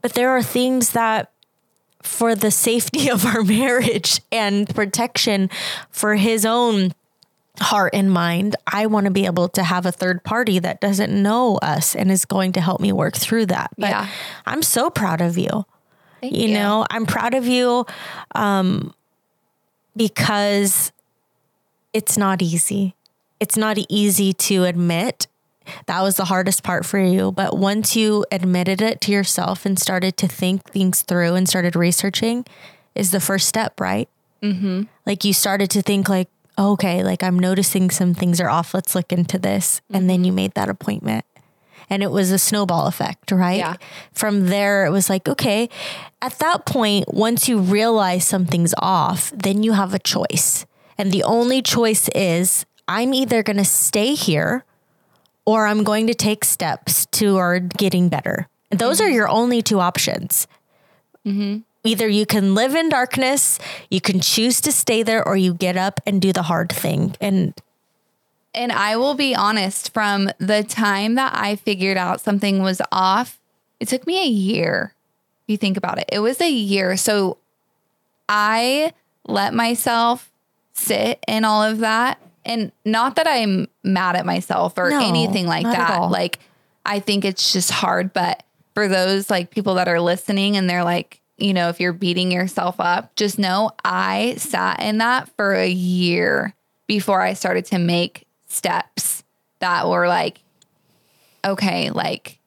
[0.01, 1.31] but there are things that
[2.01, 5.49] for the safety of our marriage and protection
[5.89, 6.93] for his own
[7.59, 11.11] heart and mind, I want to be able to have a third party that doesn't
[11.11, 13.71] know us and is going to help me work through that.
[13.77, 14.07] But yeah.
[14.45, 15.65] I'm so proud of you.
[16.21, 17.85] Thank you, you know, I'm proud of you
[18.33, 18.93] um,
[19.95, 20.91] because
[21.93, 22.95] it's not easy.
[23.39, 25.27] It's not easy to admit
[25.85, 27.31] that was the hardest part for you.
[27.31, 31.75] But once you admitted it to yourself and started to think things through and started
[31.75, 32.45] researching,
[32.95, 34.09] is the first step, right?
[34.41, 34.83] Mm-hmm.
[35.05, 38.73] Like you started to think like, okay, like I'm noticing some things are off.
[38.73, 39.95] Let's look into this, mm-hmm.
[39.95, 41.25] and then you made that appointment.
[41.89, 43.59] And it was a snowball effect, right?
[43.59, 43.75] Yeah.
[44.11, 45.69] From there, it was like, okay,
[46.21, 50.65] at that point, once you realize something's off, then you have a choice.
[50.97, 54.65] And the only choice is I'm either going to stay here
[55.45, 58.49] or I'm going to take steps toward getting better.
[58.69, 59.07] Those mm-hmm.
[59.07, 60.45] are your only two options.
[61.25, 61.59] Mm-hmm.
[61.87, 63.59] Either you can live in darkness,
[63.89, 67.15] you can choose to stay there, or you get up and do the hard thing.
[67.21, 67.53] And
[68.53, 73.39] and I will be honest, from the time that I figured out something was off,
[73.79, 74.93] it took me a year.
[75.43, 76.97] If you think about it, it was a year.
[76.97, 77.37] So
[78.27, 78.93] I
[79.25, 80.31] let myself
[80.73, 85.45] sit in all of that and not that I'm mad at myself or no, anything
[85.45, 86.09] like that.
[86.09, 86.39] Like,
[86.85, 88.11] I think it's just hard.
[88.13, 91.93] But for those like people that are listening and they're like, you know, if you're
[91.93, 96.53] beating yourself up, just know I sat in that for a year
[96.87, 99.23] before I started to make steps
[99.59, 100.39] that were like,
[101.45, 102.39] okay, like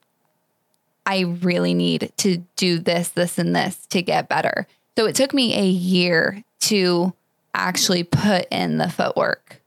[1.06, 4.66] I really need to do this, this, and this to get better.
[4.96, 7.14] So it took me a year to
[7.54, 9.60] actually put in the footwork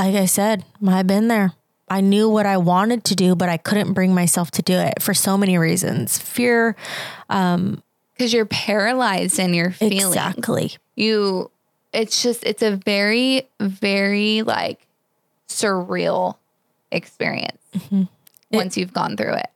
[0.00, 1.52] like I said, I've been there.
[1.90, 5.02] I knew what I wanted to do, but I couldn't bring myself to do it
[5.02, 6.18] for so many reasons.
[6.18, 6.76] Fear,
[7.28, 7.82] um,
[8.14, 10.04] because you're paralyzed in your feelings.
[10.04, 10.72] Exactly.
[10.94, 11.50] You,
[11.92, 14.86] it's just, it's a very, very like
[15.48, 16.36] surreal
[16.92, 18.04] experience mm-hmm.
[18.50, 19.48] once it, you've gone through it.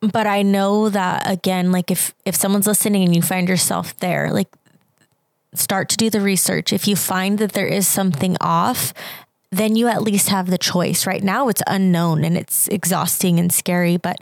[0.00, 4.30] But I know that again, like if if someone's listening and you find yourself there,
[4.30, 4.48] like
[5.54, 6.72] start to do the research.
[6.72, 8.92] If you find that there is something off,
[9.56, 11.06] then you at least have the choice.
[11.06, 13.96] Right now, it's unknown and it's exhausting and scary.
[13.96, 14.20] But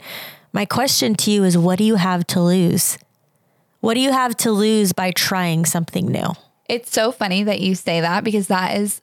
[0.53, 2.99] my question to you is what do you have to lose?
[3.81, 6.33] What do you have to lose by trying something new?
[6.69, 9.03] It's so funny that you say that because that is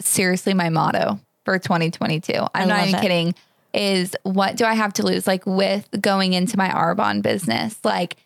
[0.00, 2.32] seriously my motto for 2022.
[2.54, 3.02] I'm not even it.
[3.02, 3.34] kidding.
[3.72, 5.26] Is what do I have to lose?
[5.26, 8.16] Like with going into my Arbonne business, like,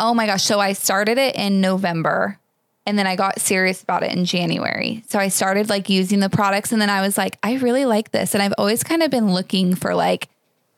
[0.00, 0.42] oh my gosh.
[0.42, 2.38] So I started it in November
[2.86, 5.04] and then I got serious about it in January.
[5.08, 8.10] So I started like using the products and then I was like, I really like
[8.10, 8.34] this.
[8.34, 10.28] And I've always kind of been looking for like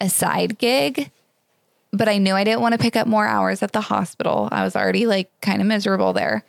[0.00, 1.11] a side gig,
[1.92, 4.48] but I knew I didn't want to pick up more hours at the hospital.
[4.50, 6.44] I was already like kind of miserable there.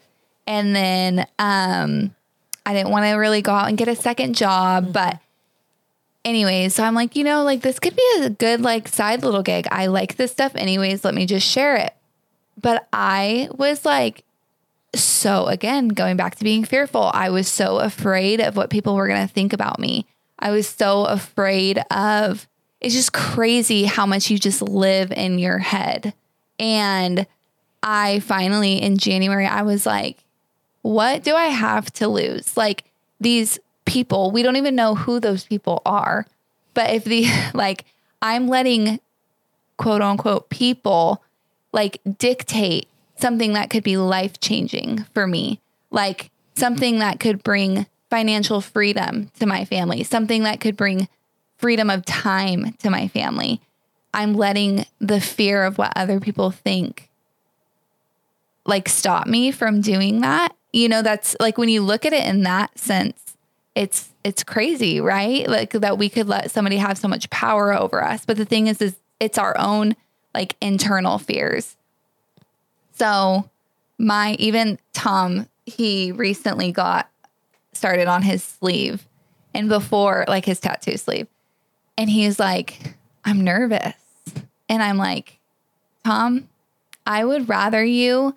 [0.47, 2.16] And then um
[2.66, 5.20] I didn't want to really go out and get a second job, but
[6.26, 9.43] anyways, so I'm like, you know, like this could be a good like side little
[9.43, 9.68] gig.
[9.70, 11.93] I like this stuff anyways, let me just share it.
[12.60, 14.24] But I was like
[14.96, 19.08] so again, going back to being fearful, I was so afraid of what people were
[19.08, 20.06] going to think about me.
[20.39, 22.48] I was so afraid of
[22.82, 26.14] it's just crazy how much you just live in your head.
[26.60, 27.26] And
[27.82, 30.18] I finally in January I was like,
[30.82, 32.56] what do I have to lose?
[32.58, 32.84] Like
[33.20, 36.28] these people, we don't even know who those people are.
[36.74, 37.86] But if the like
[38.22, 39.00] I'm letting
[39.78, 41.24] quote unquote people
[41.72, 42.88] like dictate
[43.18, 45.59] something that could be life changing for me,
[45.91, 51.07] like something that could bring financial freedom to my family, something that could bring
[51.57, 53.61] freedom of time to my family.
[54.14, 57.09] I'm letting the fear of what other people think
[58.66, 60.55] like stop me from doing that.
[60.72, 63.36] You know, that's like when you look at it in that sense,
[63.76, 65.47] it's it's crazy, right?
[65.47, 68.26] Like that we could let somebody have so much power over us.
[68.26, 69.95] But the thing is is it's our own
[70.34, 71.76] like internal fears
[72.94, 73.50] so
[73.98, 77.10] my even Tom, he recently got
[77.74, 79.08] started on his sleeve
[79.54, 81.28] and before like his tattoo sleeve.
[81.98, 83.96] And he's like, I'm nervous.
[84.68, 85.39] And I'm like,
[86.04, 86.50] Tom,
[87.06, 88.36] I would rather you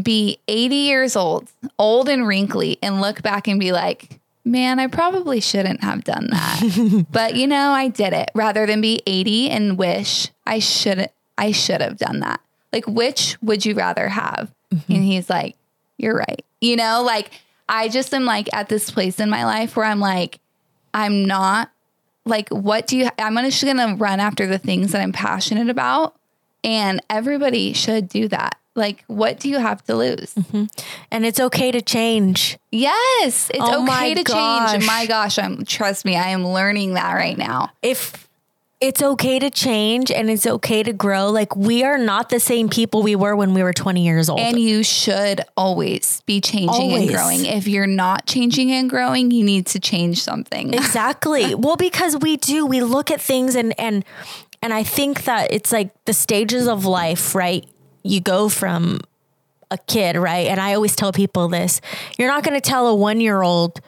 [0.00, 4.86] be 80 years old, old and wrinkly, and look back and be like, man, I
[4.86, 7.06] probably shouldn't have done that.
[7.10, 11.52] but you know, I did it rather than be 80 and wish I should I
[11.52, 12.40] should have done that.
[12.72, 14.52] Like, which would you rather have?
[14.72, 14.92] Mm-hmm.
[14.92, 15.56] And he's like,
[15.96, 16.44] You're right.
[16.60, 17.30] You know, like,
[17.68, 20.40] I just am like at this place in my life where I'm like,
[20.94, 21.70] I'm not
[22.24, 26.14] like, what do you, I'm just gonna run after the things that I'm passionate about.
[26.64, 28.58] And everybody should do that.
[28.74, 30.34] Like, what do you have to lose?
[30.34, 30.64] Mm-hmm.
[31.10, 32.58] And it's okay to change.
[32.70, 34.72] Yes, it's oh okay to gosh.
[34.72, 34.86] change.
[34.86, 37.70] My gosh, I'm trust me, I am learning that right now.
[37.82, 38.27] If
[38.80, 41.30] it's okay to change and it's okay to grow.
[41.30, 44.38] Like we are not the same people we were when we were 20 years old.
[44.38, 47.08] And you should always be changing always.
[47.08, 47.44] and growing.
[47.44, 50.74] If you're not changing and growing, you need to change something.
[50.88, 51.54] Exactly.
[51.54, 54.04] well, because we do, we look at things and and
[54.62, 57.66] and I think that it's like the stages of life, right?
[58.02, 59.00] You go from
[59.70, 60.46] a kid, right?
[60.46, 61.80] And I always tell people this.
[62.16, 63.80] You're not going to tell a 1-year-old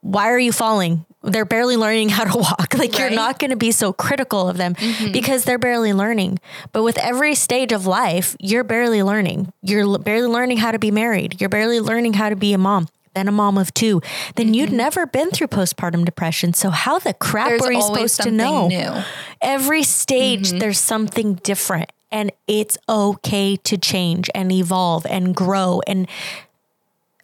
[0.00, 1.04] why are you falling?
[1.22, 2.74] They're barely learning how to walk.
[2.80, 3.00] Like right.
[3.00, 5.12] you're not going to be so critical of them mm-hmm.
[5.12, 6.38] because they're barely learning.
[6.72, 9.52] But with every stage of life, you're barely learning.
[9.60, 11.40] You're barely learning how to be married.
[11.40, 12.88] You're barely learning how to be a mom.
[13.14, 14.00] Then a mom of two.
[14.36, 14.54] Then mm-hmm.
[14.54, 16.54] you'd never been through postpartum depression.
[16.54, 18.68] So how the crap there's are you supposed to know?
[18.68, 19.02] New.
[19.42, 20.58] Every stage mm-hmm.
[20.58, 26.08] there's something different and it's okay to change and evolve and grow and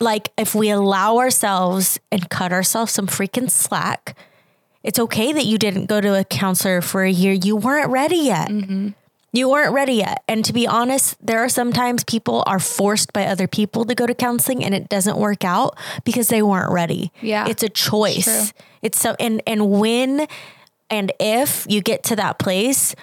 [0.01, 4.17] like if we allow ourselves and cut ourselves some freaking slack,
[4.83, 7.33] it's okay that you didn't go to a counselor for a year.
[7.33, 8.49] You weren't ready yet.
[8.49, 8.91] Mm-hmm.
[9.33, 10.23] You weren't ready yet.
[10.29, 14.07] And to be honest, there are sometimes people are forced by other people to go
[14.07, 17.13] to counseling and it doesn't work out because they weren't ready.
[17.21, 17.47] Yeah.
[17.49, 18.27] It's a choice.
[18.27, 20.27] It's, it's so and and when
[20.89, 22.95] and if you get to that place,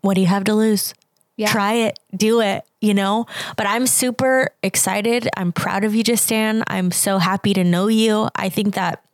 [0.00, 0.94] what do you have to lose?
[1.38, 1.52] Yeah.
[1.52, 3.26] Try it, do it, you know?
[3.56, 5.28] But I'm super excited.
[5.36, 6.64] I'm proud of you, Justin.
[6.66, 8.28] I'm so happy to know you.
[8.34, 9.04] I think that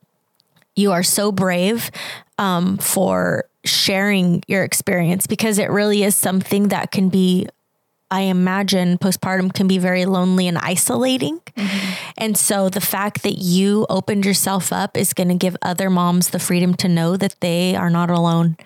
[0.74, 1.90] you are so brave
[2.38, 7.46] um, for sharing your experience because it really is something that can be
[8.10, 11.40] I imagine postpartum can be very lonely and isolating.
[11.56, 11.92] Mm-hmm.
[12.16, 16.30] And so the fact that you opened yourself up is going to give other moms
[16.30, 18.56] the freedom to know that they are not alone.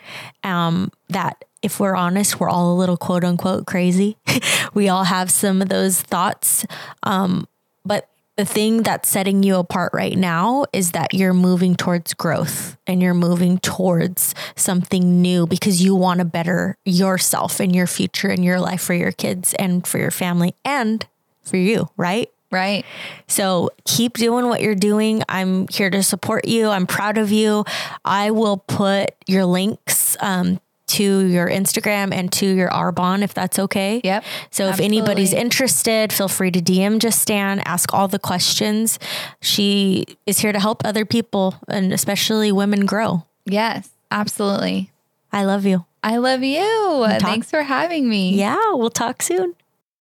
[0.44, 4.16] Um, that if we're honest, we're all a little quote unquote crazy.
[4.74, 6.66] we all have some of those thoughts.
[7.02, 7.46] Um,
[7.84, 12.76] but the thing that's setting you apart right now is that you're moving towards growth
[12.86, 18.28] and you're moving towards something new because you want to better yourself and your future
[18.28, 21.04] and your life for your kids and for your family and
[21.42, 22.30] for you, right?
[22.50, 22.86] Right.
[23.26, 25.22] So keep doing what you're doing.
[25.28, 26.68] I'm here to support you.
[26.68, 27.64] I'm proud of you.
[28.04, 30.58] I will put your links um,
[30.88, 34.00] to your Instagram and to your Arbonne if that's okay.
[34.04, 38.98] Yep, So if anybody's interested, feel free to DM Justin, ask all the questions.
[39.40, 43.24] She is here to help other people and especially women grow.
[43.44, 44.90] Yes, absolutely.
[45.32, 45.84] I love you.
[46.02, 47.06] I love you.
[47.20, 48.34] Thanks for having me.
[48.34, 49.54] Yeah, we'll talk soon.